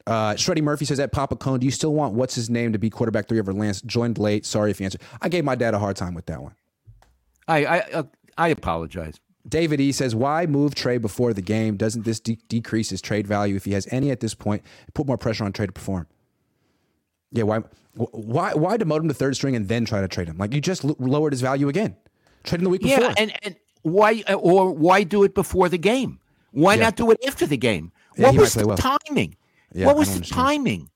[0.06, 2.78] Uh, Shreddy Murphy says, at Papa Cohn, do you still want what's his name to
[2.78, 3.80] be quarterback three over Lance?
[3.82, 4.46] Joined late.
[4.46, 5.00] Sorry if you answered.
[5.20, 6.54] I gave my dad a hard time with that one.
[7.48, 8.02] I I uh,
[8.38, 9.18] I apologize.
[9.48, 11.76] David E says, why move Trey before the game?
[11.76, 14.62] Doesn't this de- decrease his trade value if he has any at this point?
[14.92, 16.08] Put more pressure on Trey to perform.
[17.30, 17.60] Yeah, why,
[17.94, 20.36] why, why demote him to third string and then try to trade him?
[20.38, 21.96] Like you just l- lowered his value again.
[22.42, 23.04] Trade him the week before.
[23.04, 26.18] Yeah, and and why or why do it before the game?
[26.50, 26.84] Why Yeah.
[26.84, 27.92] not do it after the game?
[28.16, 28.76] Yeah, what was the well.
[28.76, 29.36] timing?
[29.76, 30.46] Yeah, what was the understand.
[30.46, 30.90] timing?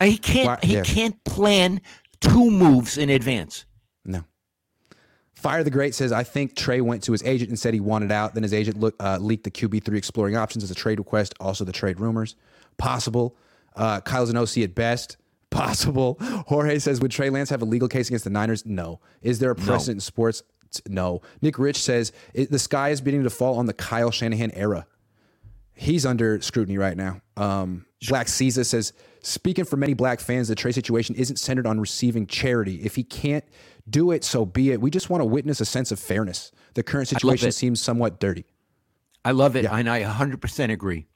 [0.00, 0.82] Uh, He can't Why- he yeah.
[0.82, 1.80] can't plan
[2.20, 3.64] two moves in advance.
[4.04, 4.24] No.
[5.34, 8.10] Fire the Great says, I think Trey went to his agent and said he wanted
[8.10, 8.34] out.
[8.34, 11.64] Then his agent look, uh, leaked the QB3 exploring options as a trade request, also
[11.64, 12.34] the trade rumors.
[12.78, 13.36] Possible.
[13.74, 15.18] Uh, Kyle's an OC at best.
[15.50, 16.16] Possible.
[16.48, 18.64] Jorge says, Would Trey Lance have a legal case against the Niners?
[18.66, 19.00] No.
[19.22, 20.42] Is there a precedent in sports?
[20.88, 21.20] No.
[21.40, 24.86] Nick Rich says, The sky is beginning to fall on the Kyle Shanahan era.
[25.76, 27.20] He's under scrutiny right now.
[27.36, 31.80] Um, Black Caesar says, speaking for many black fans, the Trey situation isn't centered on
[31.80, 32.76] receiving charity.
[32.82, 33.44] If he can't
[33.88, 34.80] do it, so be it.
[34.80, 36.52] We just want to witness a sense of fairness.
[36.74, 38.46] The current situation seems somewhat dirty.
[39.24, 41.06] I love it, and I 100% agree.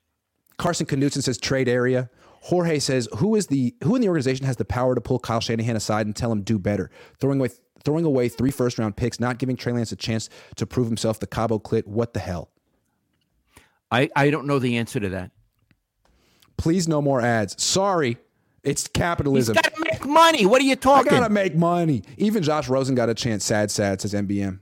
[0.59, 2.11] Carson Knudsen says trade area.
[2.43, 5.41] Jorge says who is the who in the organization has the power to pull Kyle
[5.41, 6.91] Shanahan aside and tell him do better?
[7.21, 7.51] Throwing away
[7.85, 11.21] throwing away three first round picks, not giving Trey Lance a chance to prove himself.
[11.21, 11.87] The Cabo clit.
[11.87, 12.51] What the hell?
[13.91, 15.31] I, I don't know the answer to that.
[16.57, 17.61] Please no more ads.
[17.63, 18.19] Sorry,
[18.63, 19.55] it's He's capitalism.
[19.55, 20.47] got to make money.
[20.47, 21.13] What are you talking?
[21.13, 22.03] I gotta make money.
[22.19, 23.45] Even Josh Rosen got a chance.
[23.45, 24.61] Sad, sad says NBM.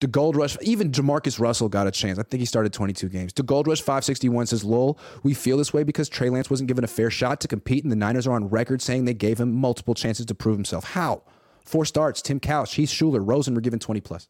[0.00, 2.18] The Gold Rush, even Jamarcus Russell got a chance.
[2.18, 3.34] I think he started 22 games.
[3.34, 6.84] The Gold Rush 561 says, "Lol, we feel this way because Trey Lance wasn't given
[6.84, 9.52] a fair shot to compete, and the Niners are on record saying they gave him
[9.52, 10.84] multiple chances to prove himself.
[10.84, 11.22] How?
[11.66, 12.22] Four starts.
[12.22, 14.26] Tim Couch, Heath Shuler, Rosen were given 20 plus.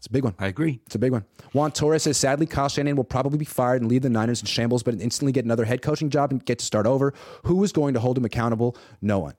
[0.00, 0.34] It's a big one.
[0.38, 0.80] I agree.
[0.86, 1.26] It's a big one.
[1.52, 4.46] Juan Torres says, sadly, Kyle Shanahan will probably be fired and leave the Niners in
[4.46, 7.12] shambles, but instantly get another head coaching job and get to start over.
[7.44, 8.78] Who is going to hold him accountable?
[9.02, 9.34] No one.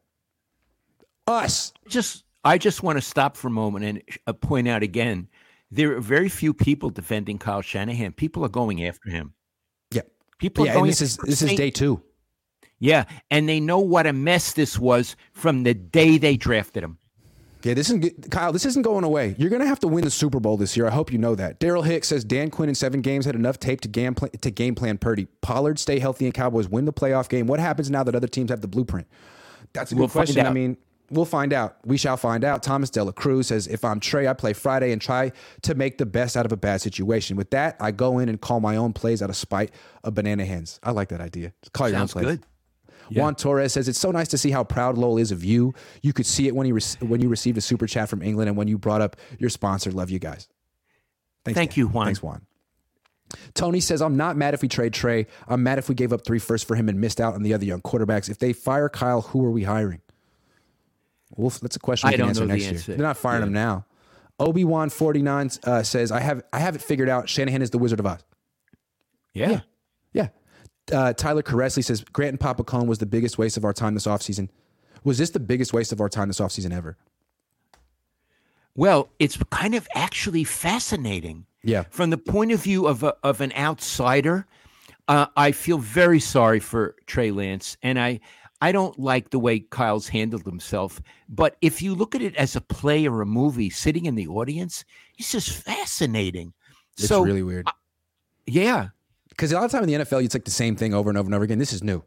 [1.25, 1.73] Us.
[1.87, 5.29] Just I just want to stop for a moment and uh, point out again
[5.71, 8.11] there are very few people defending Kyle Shanahan.
[8.11, 9.33] People are going after him.
[9.91, 10.01] Yeah.
[10.37, 10.89] People yeah, are and going.
[10.91, 12.03] this is this is day two.
[12.77, 16.97] Yeah, and they know what a mess this was from the day they drafted him.
[17.63, 18.51] Yeah, this isn't Kyle.
[18.51, 19.35] This isn't going away.
[19.37, 20.87] You're going to have to win the Super Bowl this year.
[20.87, 21.59] I hope you know that.
[21.59, 24.51] Daryl Hicks says Dan Quinn in seven games had enough tape to game plan, to
[24.51, 25.27] game plan Purdy.
[25.41, 27.47] Pollard stay healthy and Cowboys win the playoff game.
[27.47, 29.07] What happens now that other teams have the blueprint?
[29.73, 30.45] That's a We'll good question.
[30.45, 30.77] I mean,
[31.09, 31.77] we'll find out.
[31.85, 32.63] We shall find out.
[32.63, 35.31] Thomas Dela Cruz says, if I'm Trey, I play Friday and try
[35.61, 37.37] to make the best out of a bad situation.
[37.37, 39.71] With that, I go in and call my own plays out of spite
[40.03, 40.79] of banana hands.
[40.83, 41.53] I like that idea.
[41.73, 42.25] Call your own plays.
[42.25, 42.43] good.
[43.19, 45.73] Juan Torres says it's so nice to see how proud Lowell is of you.
[46.01, 48.47] You could see it when he rec- when you received a super chat from England
[48.49, 49.91] and when you brought up your sponsor.
[49.91, 50.47] Love you guys.
[51.43, 52.05] Thanks, Thank you, Juan.
[52.05, 52.41] Thanks, Juan.
[53.53, 55.25] Tony says, I'm not mad if we trade Trey.
[55.47, 57.53] I'm mad if we gave up three firsts for him and missed out on the
[57.53, 58.29] other young quarterbacks.
[58.29, 60.01] If they fire Kyle, who are we hiring?
[61.35, 62.73] Well, that's a question we I can don't answer know the next year.
[62.73, 62.95] answer.
[62.95, 63.85] They're not firing him now.
[64.39, 67.29] Obi Wan 49 uh, says, I have I have it figured out.
[67.29, 68.19] Shanahan is the Wizard of Oz.
[69.33, 69.61] Yeah.
[70.13, 70.29] Yeah.
[70.91, 73.93] Uh, Tyler Caressley says, Grant and Papa Cohn was the biggest waste of our time
[73.93, 74.49] this offseason.
[75.03, 76.97] Was this the biggest waste of our time this offseason ever?
[78.75, 81.45] Well, it's kind of actually fascinating.
[81.63, 81.83] Yeah.
[81.89, 84.47] From the point of view of a, of an outsider,
[85.07, 88.19] uh, I feel very sorry for Trey Lance, and I
[88.61, 91.01] I don't like the way Kyle's handled himself.
[91.27, 94.27] But if you look at it as a play or a movie, sitting in the
[94.27, 94.85] audience,
[95.17, 96.53] it's just fascinating.
[96.97, 97.67] It's so really weird.
[98.45, 98.89] yeah,
[99.41, 101.17] Because a lot of time in the NFL, it's like the same thing over and
[101.17, 101.57] over and over again.
[101.57, 102.03] This is new.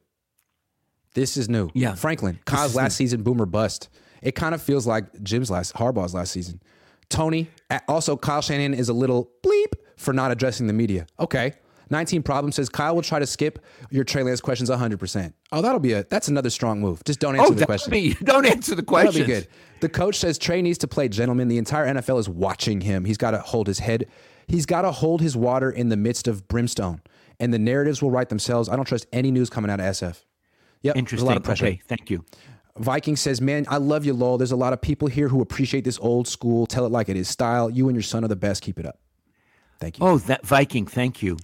[1.15, 1.69] This is new.
[1.75, 1.97] Yeah.
[1.97, 3.89] Franklin, Kyle's last season, boomer bust.
[4.23, 6.63] It kind of feels like Jim's last, Harbaugh's last season.
[7.09, 7.51] Tony,
[7.89, 11.09] also Kyle Shanahan is a little bleep for not addressing the media.
[11.19, 11.55] Okay.
[11.91, 13.59] 19 problem says Kyle will try to skip
[13.91, 15.33] your Trey Lance questions 100%.
[15.51, 17.03] Oh, that'll be a, that's another strong move.
[17.03, 17.91] Just don't answer oh, the question.
[17.91, 19.23] be- don't answer the question.
[19.23, 19.49] That'll be good.
[19.81, 21.49] The coach says Trey needs to play gentleman.
[21.49, 23.05] The entire NFL is watching him.
[23.05, 24.07] He's got to hold his head.
[24.47, 27.01] He's got to hold his water in the midst of brimstone.
[27.41, 28.69] And the narratives will write themselves.
[28.69, 30.23] I don't trust any news coming out of SF.
[30.83, 30.97] Yep.
[30.97, 31.27] Interesting.
[31.27, 31.67] a lot of pressure.
[31.67, 32.25] Okay, thank you.
[32.77, 34.39] Viking says, Man, I love you, Lowell.
[34.39, 37.17] There's a lot of people here who appreciate this old school, tell it like it
[37.17, 37.71] is style.
[37.71, 38.63] You and your son are the best.
[38.63, 38.99] Keep it up.
[39.81, 40.07] Thank you.
[40.07, 41.37] Oh, that Viking, thank you.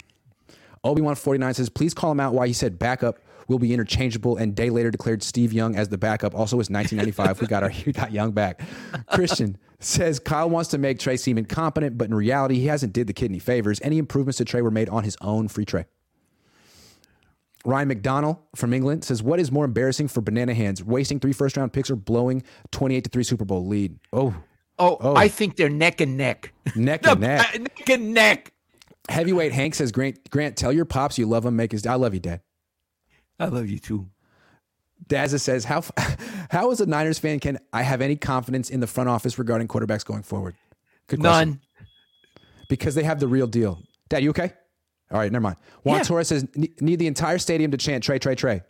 [0.83, 3.19] Obi Wan 49 says, please call him out why he said backup
[3.51, 6.33] will be interchangeable and day later declared Steve Young as the backup.
[6.33, 7.41] Also, it's 1995.
[7.41, 8.61] we got our we got Young back.
[9.11, 13.07] Christian says Kyle wants to make Trey seem incompetent, but in reality, he hasn't did
[13.07, 13.79] the kid any favors.
[13.81, 15.85] Any improvements to Trey were made on his own free Trey.
[17.63, 21.57] Ryan McDonald from England says, What is more embarrassing for banana hands, wasting three first
[21.57, 22.41] round picks or blowing
[22.71, 23.99] 28 to 3 Super Bowl lead?
[24.11, 24.33] Oh,
[24.79, 26.53] Oh, oh, I think they're neck and neck.
[26.75, 27.59] neck and neck.
[27.59, 28.51] Neck and neck.
[29.09, 31.55] Heavyweight Hank says, Grant, Grant, tell your pops you love him.
[31.55, 32.41] Make his, I love you, Dad.
[33.41, 34.07] I love you too.
[35.07, 35.83] Daza says, "How
[36.51, 39.67] how as a Niners fan can I have any confidence in the front office regarding
[39.67, 40.55] quarterbacks going forward?"
[41.07, 41.49] Good question.
[41.49, 41.61] None.
[42.69, 43.81] Because they have the real deal.
[44.09, 44.53] Dad, you okay?
[45.11, 45.57] All right, never mind.
[45.83, 46.03] Juan Yeah.
[46.03, 48.61] Torres says, "Need the entire stadium to chant Trey, Trey, Trey."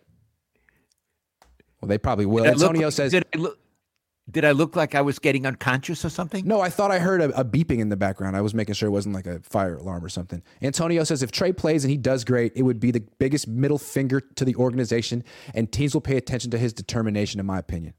[1.81, 2.43] Well, they probably will.
[2.43, 3.59] Did I look- Antonio says, did look,
[4.29, 6.45] did I look like I was getting unconscious or something?
[6.45, 8.35] "No, I thought I heard a, a beeping in the background.
[8.35, 11.31] I was making sure it wasn't like a fire alarm or something." Antonio says, "If
[11.31, 14.55] Trey plays and he does great, it would be the biggest middle finger to the
[14.55, 17.93] organization, and teams will pay attention to his determination." In my opinion.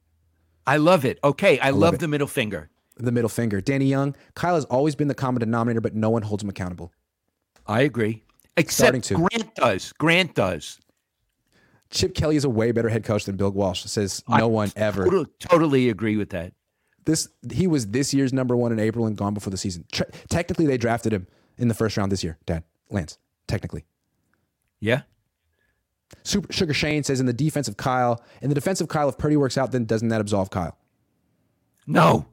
[0.66, 1.18] I love it.
[1.24, 2.00] Okay, I, love it.
[2.00, 2.70] the middle finger.
[2.96, 3.60] the middle finger.
[3.60, 6.92] Danny Young, Kyle has always been the common denominator, but no one holds him accountable.
[7.66, 8.22] I agree.
[8.56, 9.12] Except.
[9.12, 9.92] Grant does.
[9.94, 10.78] Grant does.
[11.92, 13.84] Chip Kelly is a way better head coach than Bill Walsh.
[13.84, 15.04] Says no one ever.
[15.04, 16.52] Total- totally agree with that.
[17.04, 19.84] This he was this year's number one in April and gone before the season.
[19.92, 21.26] Tre- technically, they drafted him
[21.58, 22.38] in the first round this year.
[22.46, 23.84] Dad, Lance, technically.
[24.80, 25.02] Yeah.
[26.24, 29.16] Super, Sugar Shane says in the defense of Kyle, in the defense of Kyle, if
[29.18, 30.76] Purdy works out, then doesn't that absolve Kyle?
[31.86, 32.26] No.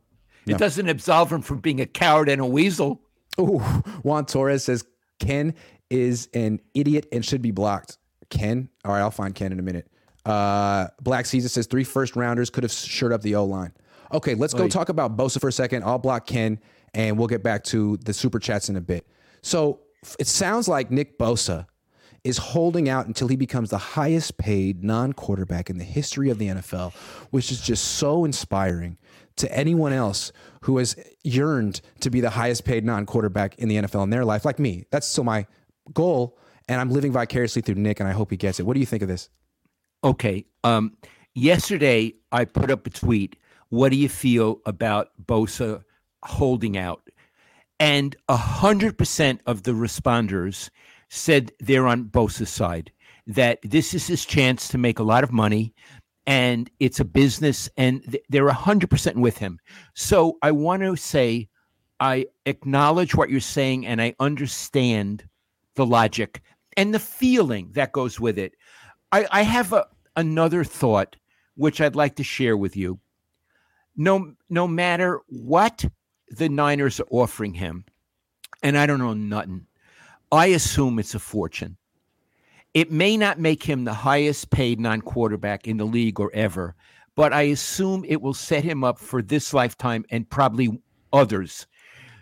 [0.46, 3.02] It doesn't absolve him from being a coward and a weasel.
[3.40, 3.60] Ooh,
[4.04, 4.84] Juan Torres says
[5.20, 5.54] Ken
[5.90, 7.98] is an idiot and should be blocked.
[8.30, 8.70] Ken?
[8.86, 9.90] All right, I'll find Ken in a minute.
[10.26, 13.74] Uh, Black Caesar says three first rounders could have shored up the O line.
[14.12, 15.84] Okay, let's go talk about Bosa for a second.
[15.84, 16.60] I'll block Ken
[16.94, 19.06] and we'll get back to the super chats in a bit.
[19.42, 19.82] So
[20.18, 21.68] it sounds like Nick Bosa
[22.24, 26.38] is holding out until he becomes the highest paid non quarterback in the history of
[26.38, 26.94] the NFL,
[27.30, 28.98] which is just so inspiring
[29.38, 33.78] to anyone else who has yearned to be the highest paid non quarterback in the
[33.78, 34.86] NFL in their life, like me.
[34.92, 35.46] That's still my
[35.94, 36.38] goal.
[36.70, 38.66] And I'm living vicariously through Nick, and I hope he gets it.
[38.66, 39.30] What do you think of this?
[40.04, 40.46] Okay.
[40.64, 40.96] Um,
[41.34, 43.36] yesterday, I put up a tweet.
[43.70, 45.84] What do you feel about Bosa
[46.24, 47.02] holding out?
[47.80, 50.70] And 100% of the responders
[51.10, 52.92] said they're on Bosa's side,
[53.26, 55.74] that this is his chance to make a lot of money
[56.28, 59.60] and it's a business and th- they're 100% with him.
[59.96, 61.50] So I want to say,
[62.00, 65.28] I acknowledge what you're saying and I understand
[65.76, 66.42] the logic
[66.78, 68.54] and the feeling that goes with it.
[69.12, 71.16] I, I have a, another thought
[71.56, 73.00] which I'd like to share with you.
[73.98, 75.84] No, no matter what
[76.30, 77.86] the Niners are offering him,
[78.64, 79.66] and I don't know nothing,
[80.32, 81.78] I assume it's a fortune.
[82.74, 86.76] It may not make him the highest paid non quarterback in the league or ever,
[87.16, 91.68] but I assume it will set him up for this lifetime and probably others.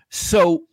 [0.10, 0.64] So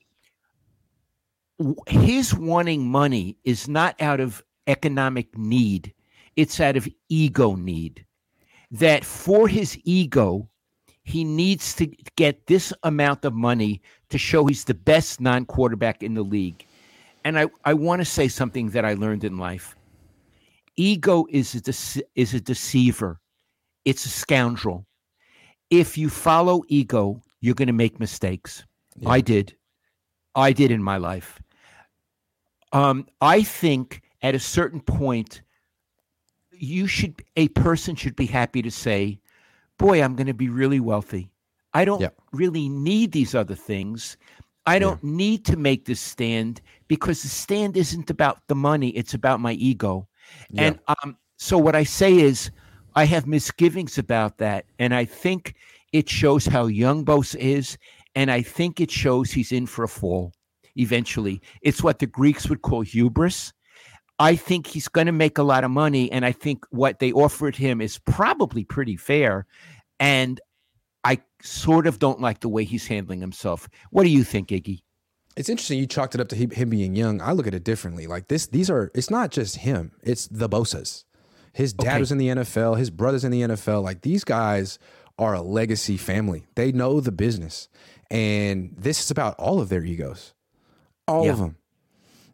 [1.86, 5.92] his wanting money is not out of economic need,
[6.36, 8.04] it's out of ego need.
[8.70, 10.48] That for his ego,
[11.04, 11.86] he needs to
[12.16, 16.66] get this amount of money to show he's the best non quarterback in the league.
[17.24, 19.76] And I, I want to say something that I learned in life
[20.76, 23.20] ego is a, dece- is a deceiver,
[23.84, 24.86] it's a scoundrel.
[25.70, 28.64] If you follow ego, you're going to make mistakes.
[28.96, 29.08] Yeah.
[29.10, 29.56] I did.
[30.34, 31.40] I did in my life.
[32.74, 35.42] Um, I think at a certain point,
[36.50, 39.20] you should a person should be happy to say,
[39.78, 41.30] "Boy, I'm going to be really wealthy.
[41.72, 44.16] I don't really need these other things.
[44.66, 45.10] I don't yeah.
[45.10, 49.52] need to make this stand because the stand isn't about the money; it's about my
[49.52, 50.08] ego."
[50.50, 50.62] Yeah.
[50.62, 52.50] And um, so what I say is,
[52.96, 55.54] I have misgivings about that, and I think
[55.92, 57.78] it shows how young Bosa is,
[58.16, 60.32] and I think it shows he's in for a fall
[60.76, 61.40] eventually.
[61.62, 63.52] It's what the Greeks would call hubris.
[64.18, 67.12] I think he's going to make a lot of money, and I think what they
[67.12, 69.46] offered him is probably pretty fair.
[69.98, 70.40] And
[71.02, 73.68] I sort of don't like the way he's handling himself.
[73.90, 74.82] What do you think, Iggy?
[75.36, 77.20] It's interesting you chalked it up to him being young.
[77.20, 78.06] I look at it differently.
[78.06, 78.92] Like this, these are.
[78.94, 79.92] It's not just him.
[80.02, 81.04] It's the Bosas.
[81.52, 82.00] His dad okay.
[82.00, 82.78] was in the NFL.
[82.78, 83.82] His brothers in the NFL.
[83.82, 84.78] Like these guys
[85.18, 86.46] are a legacy family.
[86.54, 87.68] They know the business,
[88.12, 90.34] and this is about all of their egos
[91.06, 91.32] all yeah.
[91.32, 91.56] of them.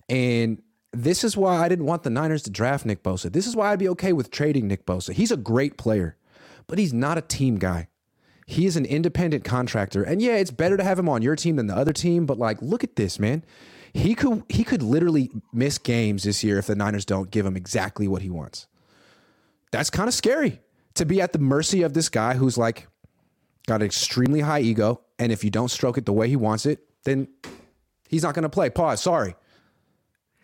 [0.09, 0.62] And
[0.93, 3.33] this is why I didn't want the Niners to draft Nick Bosa.
[3.33, 5.12] This is why I'd be okay with trading Nick Bosa.
[5.12, 6.16] He's a great player,
[6.66, 7.89] but he's not a team guy.
[8.47, 10.03] He is an independent contractor.
[10.03, 12.39] And yeah, it's better to have him on your team than the other team, but
[12.39, 13.45] like look at this, man.
[13.93, 17.57] He could he could literally miss games this year if the Niners don't give him
[17.57, 18.66] exactly what he wants.
[19.71, 20.61] That's kind of scary
[20.95, 22.89] to be at the mercy of this guy who's like
[23.68, 26.66] got an extremely high ego and if you don't stroke it the way he wants
[26.66, 27.29] it, then
[28.11, 28.70] He's not going to play.
[28.70, 29.00] Pause.
[29.00, 29.36] Sorry.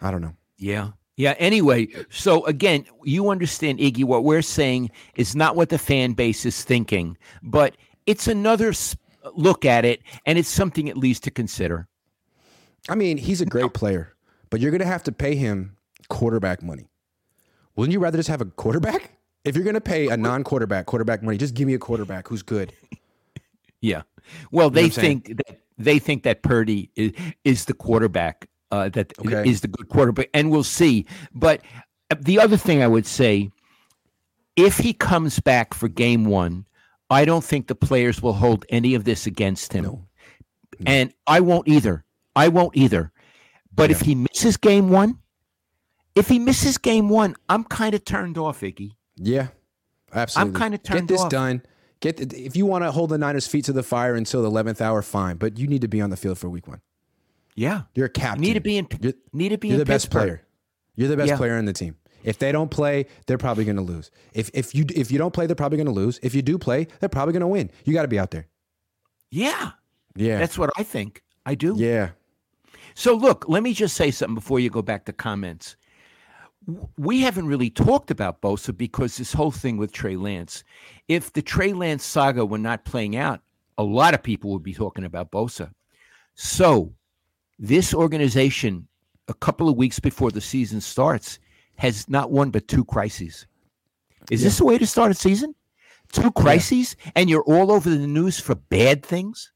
[0.00, 0.36] I don't know.
[0.56, 0.90] Yeah.
[1.16, 1.34] Yeah.
[1.38, 6.46] Anyway, so again, you understand, Iggy, what we're saying is not what the fan base
[6.46, 8.72] is thinking, but it's another
[9.34, 11.88] look at it, and it's something at least to consider.
[12.88, 13.68] I mean, he's a great no.
[13.68, 14.14] player,
[14.48, 15.76] but you're going to have to pay him
[16.08, 16.88] quarterback money.
[17.74, 19.10] Wouldn't you rather just have a quarterback?
[19.44, 22.28] If you're going to pay a non quarterback quarterback money, just give me a quarterback
[22.28, 22.72] who's good.
[23.82, 24.02] Yeah.
[24.50, 27.12] Well, they think that they think that Purdy is,
[27.44, 29.48] is the quarterback uh, that okay.
[29.48, 31.06] is the good quarterback, and we'll see.
[31.34, 31.60] But
[32.10, 33.50] uh, the other thing I would say,
[34.56, 36.66] if he comes back for Game One,
[37.10, 39.90] I don't think the players will hold any of this against him, no.
[40.80, 40.84] No.
[40.86, 42.04] and I won't either.
[42.34, 43.12] I won't either.
[43.72, 43.96] But yeah.
[43.96, 45.18] if he misses Game One,
[46.14, 48.92] if he misses Game One, I'm kind of turned off, Iggy.
[49.16, 49.48] Yeah,
[50.12, 50.50] absolutely.
[50.50, 51.02] I'm kind of turned.
[51.02, 51.08] off.
[51.08, 51.30] Get this off.
[51.30, 51.62] done.
[52.00, 54.48] Get the, if you want to hold the Niners' feet to the fire until the
[54.48, 55.36] eleventh hour, fine.
[55.36, 56.80] But you need to be on the field for week one.
[57.54, 58.42] Yeah, you're a captain.
[58.42, 58.86] You need to be in.
[59.00, 59.68] You're, need to be.
[59.68, 60.10] You're the Pittsburgh.
[60.10, 60.42] best player.
[60.94, 61.36] You're the best yeah.
[61.36, 61.96] player in the team.
[62.22, 64.10] If they don't play, they're probably going to lose.
[64.34, 66.20] If if you if you don't play, they're probably going to lose.
[66.22, 67.70] If you do play, they're probably going to win.
[67.84, 68.46] You got to be out there.
[69.30, 69.70] Yeah,
[70.16, 70.38] yeah.
[70.38, 71.22] That's what I think.
[71.46, 71.74] I do.
[71.78, 72.10] Yeah.
[72.94, 75.76] So look, let me just say something before you go back to comments
[76.98, 80.64] we haven't really talked about Bosa because this whole thing with Trey Lance.
[81.08, 83.40] If the Trey Lance saga were not playing out,
[83.78, 85.70] a lot of people would be talking about Bosa.
[86.34, 86.92] So,
[87.58, 88.88] this organization,
[89.28, 91.38] a couple of weeks before the season starts,
[91.76, 93.46] has not one but two crises.
[94.30, 94.46] Is yeah.
[94.46, 95.54] this the way to start a season?
[96.12, 97.12] Two crises, yeah.
[97.16, 99.52] and you're all over the news for bad things?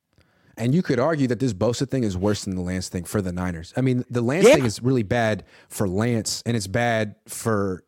[0.61, 3.22] And you could argue that this Bosa thing is worse than the Lance thing for
[3.22, 3.72] the Niners.
[3.76, 4.56] I mean, the Lance yeah.
[4.56, 7.82] thing is really bad for Lance and it's bad for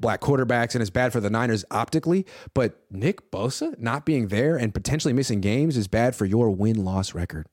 [0.00, 2.24] black quarterbacks and it's bad for the Niners optically.
[2.54, 6.82] But Nick Bosa not being there and potentially missing games is bad for your win
[6.82, 7.46] loss record.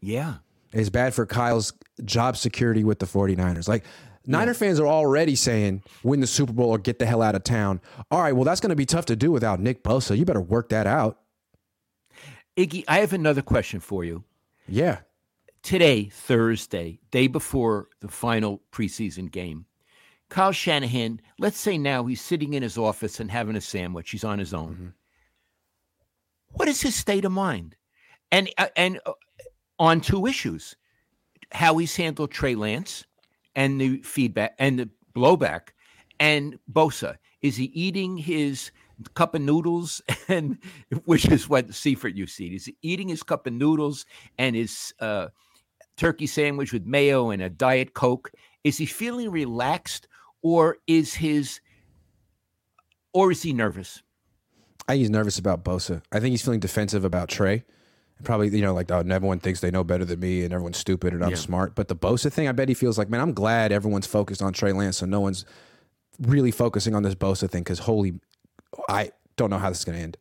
[0.00, 0.38] Yeah.
[0.72, 1.72] It's bad for Kyle's
[2.04, 3.68] job security with the 49ers.
[3.68, 3.84] Like,
[4.26, 4.58] Niner yeah.
[4.58, 7.80] fans are already saying win the Super Bowl or get the hell out of town.
[8.10, 10.18] All right, well, that's going to be tough to do without Nick Bosa.
[10.18, 11.20] You better work that out.
[12.58, 14.24] Iggy, I have another question for you.
[14.66, 14.98] Yeah.
[15.62, 19.66] Today, Thursday, day before the final preseason game,
[20.28, 24.10] Kyle Shanahan, let's say now he's sitting in his office and having a sandwich.
[24.10, 24.72] He's on his own.
[24.74, 24.88] Mm-hmm.
[26.48, 27.76] What is his state of mind?
[28.32, 29.12] And uh, and uh,
[29.78, 30.74] on two issues,
[31.52, 33.04] how he's handled Trey Lance
[33.54, 35.68] and the feedback and the blowback,
[36.18, 37.18] and Bosa.
[37.40, 38.72] Is he eating his
[39.14, 40.58] cup of noodles and
[41.04, 42.50] which is what Seifert you see.
[42.50, 44.06] He's eating his cup of noodles
[44.38, 45.28] and his uh,
[45.96, 48.30] turkey sandwich with mayo and a diet coke.
[48.64, 50.08] Is he feeling relaxed
[50.42, 51.60] or is his
[53.12, 54.02] or is he nervous?
[54.86, 56.02] I think he's nervous about Bosa.
[56.12, 57.64] I think he's feeling defensive about Trey.
[58.24, 61.12] Probably, you know, like, oh, everyone thinks they know better than me and everyone's stupid
[61.12, 61.36] and I'm Yeah.
[61.36, 61.74] smart.
[61.74, 64.52] But the Bosa thing, I bet he feels like, man, I'm glad everyone's focused on
[64.52, 64.98] Trey Lance.
[64.98, 65.44] So no one's
[66.20, 68.14] really focusing on this Bosa thing because holy,
[68.88, 70.16] I don't know how this is going to end.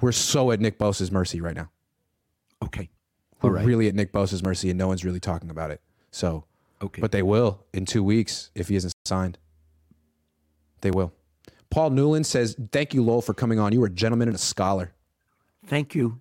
[0.00, 1.70] We're so at Nick Bosa's mercy right now.
[2.64, 2.90] Okay.
[3.42, 3.66] We're right.
[3.66, 5.80] really at Nick Bosa's mercy and no one's really talking about it.
[6.10, 6.44] So,
[6.82, 7.00] Okay.
[7.00, 9.38] but they will in two weeks if he isn't signed.
[10.82, 11.12] They will.
[11.70, 13.72] Paul Newland says, Thank you, Lowell, for coming on.
[13.72, 14.92] You are a gentleman and a scholar.
[15.66, 16.20] Thank you.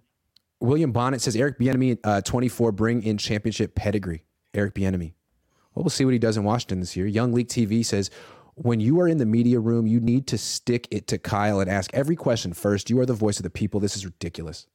[0.60, 4.24] William Bonnet says, Eric Bieniemy, uh, 24, bring in championship pedigree.
[4.54, 5.14] Eric Bieniemy.
[5.74, 7.06] Well, we'll see what he does in Washington this year.
[7.06, 8.10] Young League TV says,
[8.56, 11.70] when you are in the media room, you need to stick it to Kyle and
[11.70, 12.90] ask every question first.
[12.90, 13.80] You are the voice of the people.
[13.80, 14.68] This is ridiculous.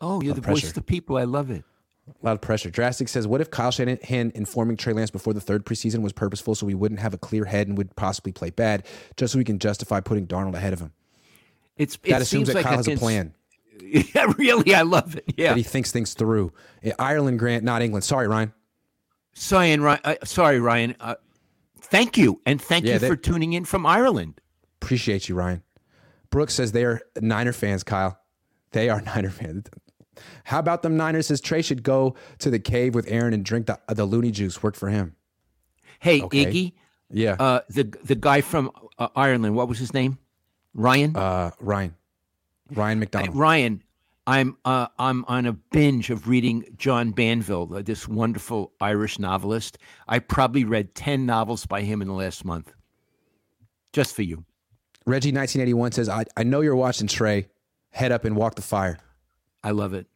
[0.00, 1.16] Oh, you're the voice of the people.
[1.16, 1.64] I love it.
[2.08, 2.70] A lot of pressure.
[2.70, 6.54] Drastic says, what if Kyle Shanahan informing Trey Lance before the third preseason was purposeful
[6.54, 8.84] so we wouldn't have a clear head and would possibly play bad
[9.16, 10.92] just so we can justify putting Darnold ahead of him?
[11.76, 13.34] It's it That assumes seems that like Kyle has a plan,
[13.82, 15.24] Yeah, really, I love it.
[15.36, 15.48] Yeah.
[15.50, 16.52] that he thinks things through.
[16.98, 18.04] Ireland, Grant, not England.
[18.04, 18.52] Sorry, Ryan.
[19.34, 20.96] Sorry, Ryan, uh, sorry, Ryan.
[21.00, 21.14] Uh,
[21.82, 24.40] thank you, and thank Yeah, you they- for tuning in from Ireland.
[24.82, 25.62] Appreciate you, Ryan.
[26.30, 28.18] Brooks says they are Niner fans, Kyle.
[28.72, 29.66] They are Niner fans.
[30.44, 31.26] How about them Niners?
[31.28, 34.62] Says Trey should go to the cave with Aaron and drink the, the loony juice.
[34.62, 35.16] Worked for him.
[35.98, 36.46] Hey, Okay.
[36.46, 36.72] Iggy,
[37.10, 37.36] Yeah.
[37.38, 39.54] uh, the the guy from uh, Ireland.
[39.56, 40.18] What was his name?
[40.74, 41.16] Ryan.
[41.16, 41.94] Uh, Ryan.
[42.72, 43.36] Ryan McDonald.
[43.36, 43.82] Ryan.
[44.30, 49.76] I'm uh, I'm on a binge of reading John Banville, uh, this wonderful Irish novelist.
[50.06, 52.72] I probably read ten novels by him in the last month,
[53.92, 54.44] just for you.
[55.04, 57.48] Reggie 1981 says, I, I know you're watching Trey.
[57.90, 58.98] Head up and walk the fire.
[59.64, 60.06] I love it.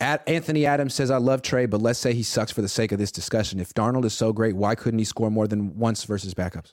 [0.00, 2.92] At Anthony Adams says, I love Trey, but let's say he sucks for the sake
[2.92, 3.60] of this discussion.
[3.60, 6.72] If Darnold is so great, why couldn't he score more than once versus backups?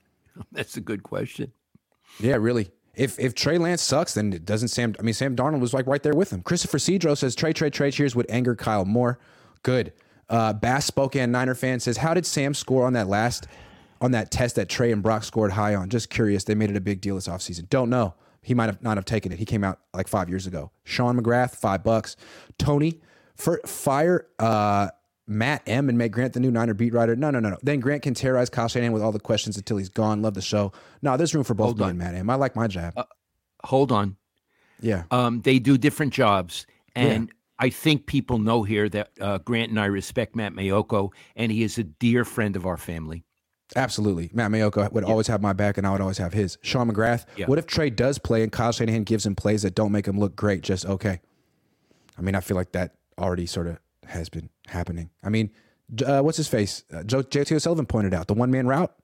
[0.52, 1.52] That's a good question.
[2.20, 2.70] Yeah, really.
[2.94, 4.94] If if Trey Lance sucks, then it doesn't Sam.
[4.98, 6.42] I mean, Sam Darnold was like right there with him.
[6.42, 9.18] Christopher Cedro says Trey, Trey, Trey cheers would anger Kyle more.
[9.62, 9.92] Good.
[10.28, 13.48] Uh, Bass Spokane Niner fan says, how did Sam score on that last
[14.00, 15.88] on that test that Trey and Brock scored high on?
[15.88, 16.44] Just curious.
[16.44, 17.68] They made it a big deal this offseason.
[17.68, 18.14] Don't know.
[18.42, 19.38] He might have not have taken it.
[19.38, 20.70] He came out like five years ago.
[20.84, 22.16] Sean McGrath, five bucks.
[22.58, 23.00] Tony,
[23.34, 24.88] for fire uh,
[25.30, 27.14] Matt M and make Grant the new Niner beat writer.
[27.14, 27.56] No, no, no, no.
[27.62, 30.22] Then Grant can terrorize Kyle Shanahan with all the questions until he's gone.
[30.22, 30.72] Love the show.
[31.02, 32.28] No, there's room for both me and Matt M.
[32.28, 32.94] I like my job.
[33.64, 34.16] Hold on.
[34.80, 35.04] yeah.
[35.10, 36.66] Um, they do different jobs,
[36.96, 41.52] and I think people know here that uh, Grant and I respect Matt Maiocco, and
[41.52, 43.24] he is a dear friend of our family.
[43.76, 44.30] Absolutely.
[44.32, 46.58] Matt Maiocco would always have my back and I would always have his.
[46.62, 47.46] Sean McGrath, Yeah.
[47.46, 50.18] what if Trey does play and Kyle Shanahan gives him plays that don't make him
[50.18, 51.20] look great, just okay?
[52.18, 55.10] I mean, I feel like that already sort of has been happening.
[55.22, 55.50] I mean,
[56.04, 56.84] uh, what's his face?
[56.92, 57.54] Uh, J.T.
[57.54, 58.94] O'Sullivan pointed out the one man route.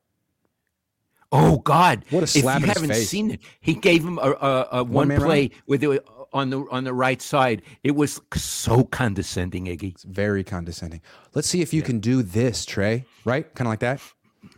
[1.32, 2.04] Oh God!
[2.10, 2.58] What a slap!
[2.62, 3.08] If you haven't face.
[3.08, 6.64] seen it, he gave him a, a, a one One-man play with it on the
[6.70, 7.62] on the right side.
[7.82, 9.94] It was so condescending, Iggy.
[9.94, 11.00] It's very condescending.
[11.34, 13.04] Let's see if you can do this, Trey.
[13.24, 13.52] Right?
[13.54, 14.00] Kind of like that.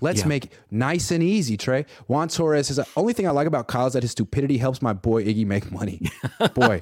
[0.03, 0.27] Let's Yeah.
[0.27, 1.87] make it nice and easy, Trey.
[2.07, 4.83] Juan Torres says, the only thing I like about Kyle is that his stupidity helps
[4.83, 6.03] my boy Iggy make money.
[6.55, 6.81] boy.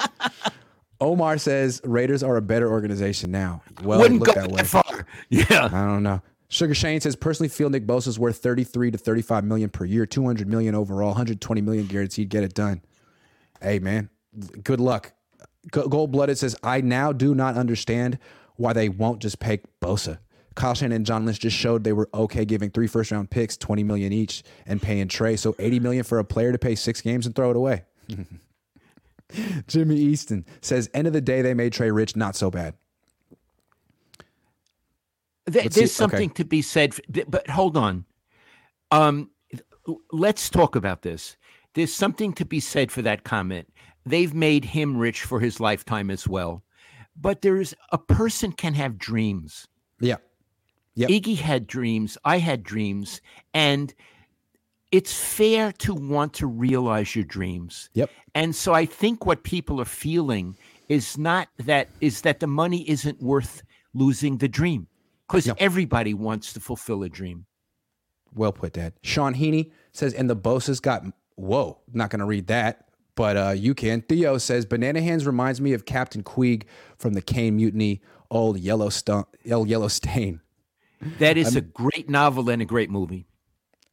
[1.01, 3.63] Omar says Raiders are a better organization now.
[3.83, 4.57] Well, Wouldn't look go that way.
[4.59, 5.07] that far.
[5.29, 5.67] Yeah.
[5.67, 6.23] I don't know.
[6.49, 10.07] Sugar Shane says personally feel Nick Bosa is worth 33 to 35 million per year,
[10.07, 12.29] 200 million overall, 120 million guaranteed.
[12.29, 12.83] Get it done.
[13.61, 14.11] Hey man,
[14.63, 15.13] good luck.
[15.71, 18.19] Gold blooded says I now do not understand
[18.55, 20.19] why they won't just pay Bosa.
[20.55, 23.57] Kyle Shanahan and John Lynch just showed they were okay giving three first round picks,
[23.57, 25.37] 20 million each, and paying Trey.
[25.37, 27.85] So 80 million for a player to pay six games and throw it away.
[29.67, 32.75] Jimmy Easton says end of the day they made Trey rich, not so bad.
[35.49, 38.05] See- there's something to be said, for, but hold on.
[38.91, 39.31] Um,
[40.13, 41.37] let's talk about this.
[41.75, 43.69] There's something to be said for that comment.
[44.05, 46.63] They've made him rich for his lifetime as well,
[47.21, 49.67] but there's a person can have dreams.
[50.01, 50.17] Yeah.
[50.95, 51.11] Yep.
[51.11, 52.17] Iggy had dreams.
[52.25, 53.21] I had dreams,
[53.53, 53.93] and
[54.97, 57.91] it's fair to want to realize your dreams.
[57.93, 58.09] Yep.
[58.35, 60.57] And so I think what people are feeling
[60.89, 64.87] is not that is that the money isn't worth losing the dream
[65.29, 67.45] because everybody wants to fulfill a dream.
[68.35, 68.95] Well put, Dad.
[69.03, 73.51] Sean Heaney says, and the Bosa's got, whoa, not going to read that, but uh,
[73.51, 74.01] you can.
[74.01, 76.65] Theo says, Banana Hands reminds me of Captain Queeg
[76.97, 80.41] from the Caine Mutiny, old Yellowstone, Yellow Stain.
[81.19, 83.27] That is a great novel and a great movie.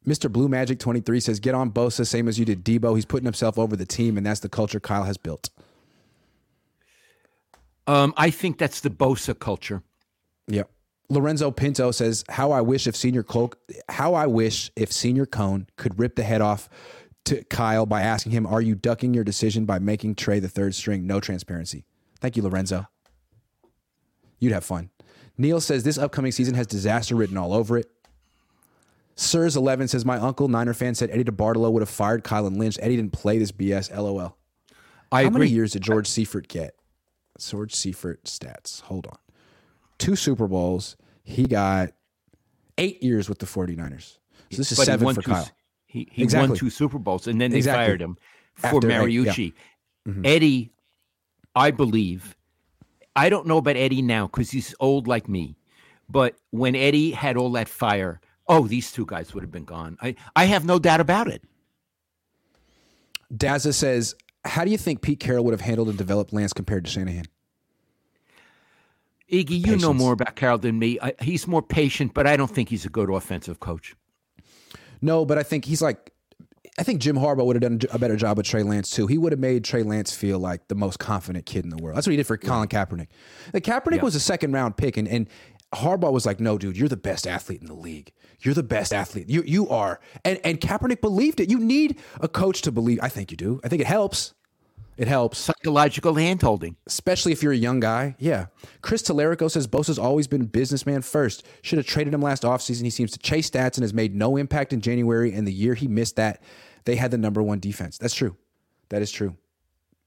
[0.08, 0.32] Mr.
[0.32, 2.95] Blue Magic 23 says, get on Bosa, same as you did Deebo.
[2.95, 5.49] He's putting himself over the team, and that's the culture Kyle has built.
[7.88, 9.82] Um, I think that's the Bosa culture.
[10.47, 10.70] Yep.
[11.10, 13.54] Lorenzo Pinto says, "How I wish if Senior Cole,
[13.89, 16.70] how I wish if Senior Cone could rip the head off
[17.26, 20.76] to Kyle by asking him, Are you ducking your decision by making Trey the third
[20.76, 21.08] string?
[21.08, 21.86] No transparency.
[22.20, 22.88] Thank you, Lorenzo.
[24.39, 24.89] You'd have fun.
[25.38, 27.89] Neil says this upcoming season has disaster written all over it.
[29.16, 32.78] Sirs eleven says my uncle Niner fan said Eddie DeBartolo would have fired Kylan Lynch.
[32.82, 33.95] Eddie didn't play this BS.
[33.95, 34.38] LOL.
[35.11, 35.39] I How agree.
[35.41, 36.76] many years did George Seifert get?
[37.39, 38.82] George Seifert stats.
[38.82, 39.18] Hold on.
[39.99, 40.97] Two Super Bowls.
[41.24, 41.91] He got
[42.78, 44.18] eight years with the 49ers.
[44.51, 45.49] So this is But seven for two- Kyle.
[45.86, 46.49] He, he Exactly.
[46.49, 47.86] won two Super Bowls, and then they Exactly.
[47.86, 48.18] fired him
[48.55, 49.01] for After Ed- yeah.
[49.32, 49.53] Mariucci.
[50.07, 50.26] Mm-hmm.
[50.26, 50.72] Eddie,
[51.55, 52.36] I believe,
[53.16, 55.55] I don't know about Eddie now because he's old like me,
[56.09, 59.98] but when Eddie had all that fire, oh, these two guys would have been gone.
[60.02, 61.44] I, I have no doubt about it.
[63.34, 64.16] Dazza says,
[64.46, 67.26] How do you think Pete Carroll would have handled and developed Lance compared to Shanahan?
[69.32, 71.00] Iggy, you know more about Carroll than me.
[71.02, 73.96] I, he's more patient, but I don't think he's a good offensive coach.
[75.02, 76.12] No, but I think he's like,
[76.78, 79.08] I think Jim Harbaugh would have done a better job with Trey Lance too.
[79.08, 81.98] He would have made Trey Lance feel like the most confident kid in the world.
[81.98, 83.08] That's what he did for Colin Kaepernick.
[83.54, 85.28] Like Kaepernick was a second round pick, and, and
[85.74, 88.12] Harbaugh was like, "No, dude, you're the best athlete in the league.
[88.44, 89.30] You're the best athlete.
[89.30, 91.50] You you are." And and Kaepernick believed it.
[91.50, 93.00] You need a coach to believe.
[93.02, 93.60] I think you do.
[93.64, 94.34] I think it helps.
[94.96, 96.76] It helps Psychological handholding.
[96.86, 98.16] especially if you're a young guy.
[98.20, 98.46] Yeah.
[98.84, 101.44] Chris Telerico says Bosa's always been businessman first.
[101.64, 102.84] Should have traded him last offseason.
[102.84, 105.34] He seems to chase stats and has made no impact in January.
[105.34, 106.44] And the year he missed that,
[106.86, 107.98] they had the number one defense.
[107.98, 108.38] That's true.
[108.89, 109.36] That is true.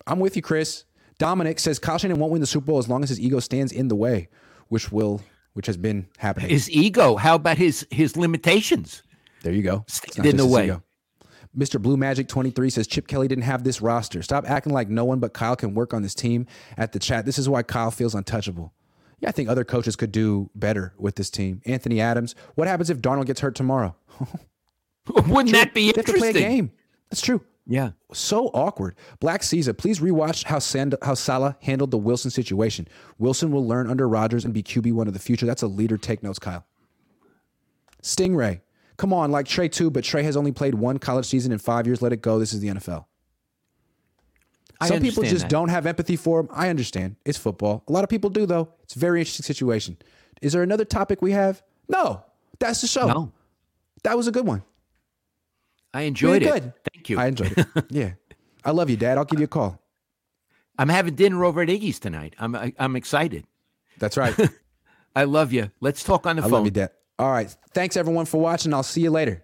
[0.06, 0.84] I'm with you, Chris.
[1.18, 3.72] Dominic says Kyle Shanahan won't win the Super Bowl as long as his ego stands
[3.72, 4.28] in the way,
[4.68, 5.20] which will,
[5.56, 6.50] which has been happening.
[6.50, 7.16] His ego.
[7.16, 9.02] How about his his limitations?
[9.42, 9.86] There you go.
[9.88, 10.64] Stand in the way.
[10.64, 10.82] ego.
[11.56, 11.80] Mr.
[11.80, 14.22] Blue Magic 23 says Chip Kelly didn't have this roster.
[14.22, 16.46] Stop acting like no one but Kyle can work on this team
[16.76, 17.24] at the chat.
[17.24, 18.74] This is why Kyle feels untouchable.
[19.20, 21.62] Yeah, I think other coaches could do better with this team.
[21.64, 23.96] Anthony Adams, what happens if Darnold gets hurt tomorrow?
[25.14, 26.70] Wouldn't that be They have to play a game.
[27.08, 27.40] That's true.
[27.66, 27.90] Yeah.
[28.12, 28.94] So awkward.
[29.18, 32.86] Black Caesar, please rewatch how Sand- how Saleh handled the Wilson situation.
[33.18, 35.46] Wilson will learn under Rodgers and be QB one of the future.
[35.46, 35.96] That's a leader.
[35.96, 36.64] Take notes, Kyle.
[38.02, 38.60] Stingray,
[38.96, 41.86] come on, like Trey too, but Trey has only played one college season in five
[41.86, 42.00] years.
[42.00, 42.38] Let it go.
[42.38, 43.06] This is the NFL.
[44.80, 45.50] I Some people just that.
[45.50, 46.48] don't have empathy for him.
[46.52, 47.16] I understand.
[47.24, 47.82] It's football.
[47.88, 48.68] A lot of people do, though.
[48.84, 49.96] It's a very interesting situation.
[50.42, 51.62] Is there another topic we have?
[51.88, 52.22] No.
[52.58, 53.06] That's the show.
[53.06, 53.32] No.
[54.02, 54.62] That was a good one.
[55.96, 56.52] I enjoyed it.
[56.52, 56.72] good.
[56.92, 57.18] Thank you.
[57.18, 57.66] I enjoyed it.
[57.90, 58.12] yeah.
[58.62, 59.16] I love you, Dad.
[59.16, 59.80] I'll give you a call.
[60.78, 62.34] I'm having dinner over at Iggy's tonight.
[62.38, 63.46] I'm I, I'm excited.
[63.98, 64.34] That's right.
[65.16, 65.70] I love you.
[65.80, 66.52] Let's talk on the I phone.
[66.52, 66.90] love you, Dad.
[67.18, 67.54] All right.
[67.72, 68.74] Thanks, everyone, for watching.
[68.74, 69.42] I'll see you later.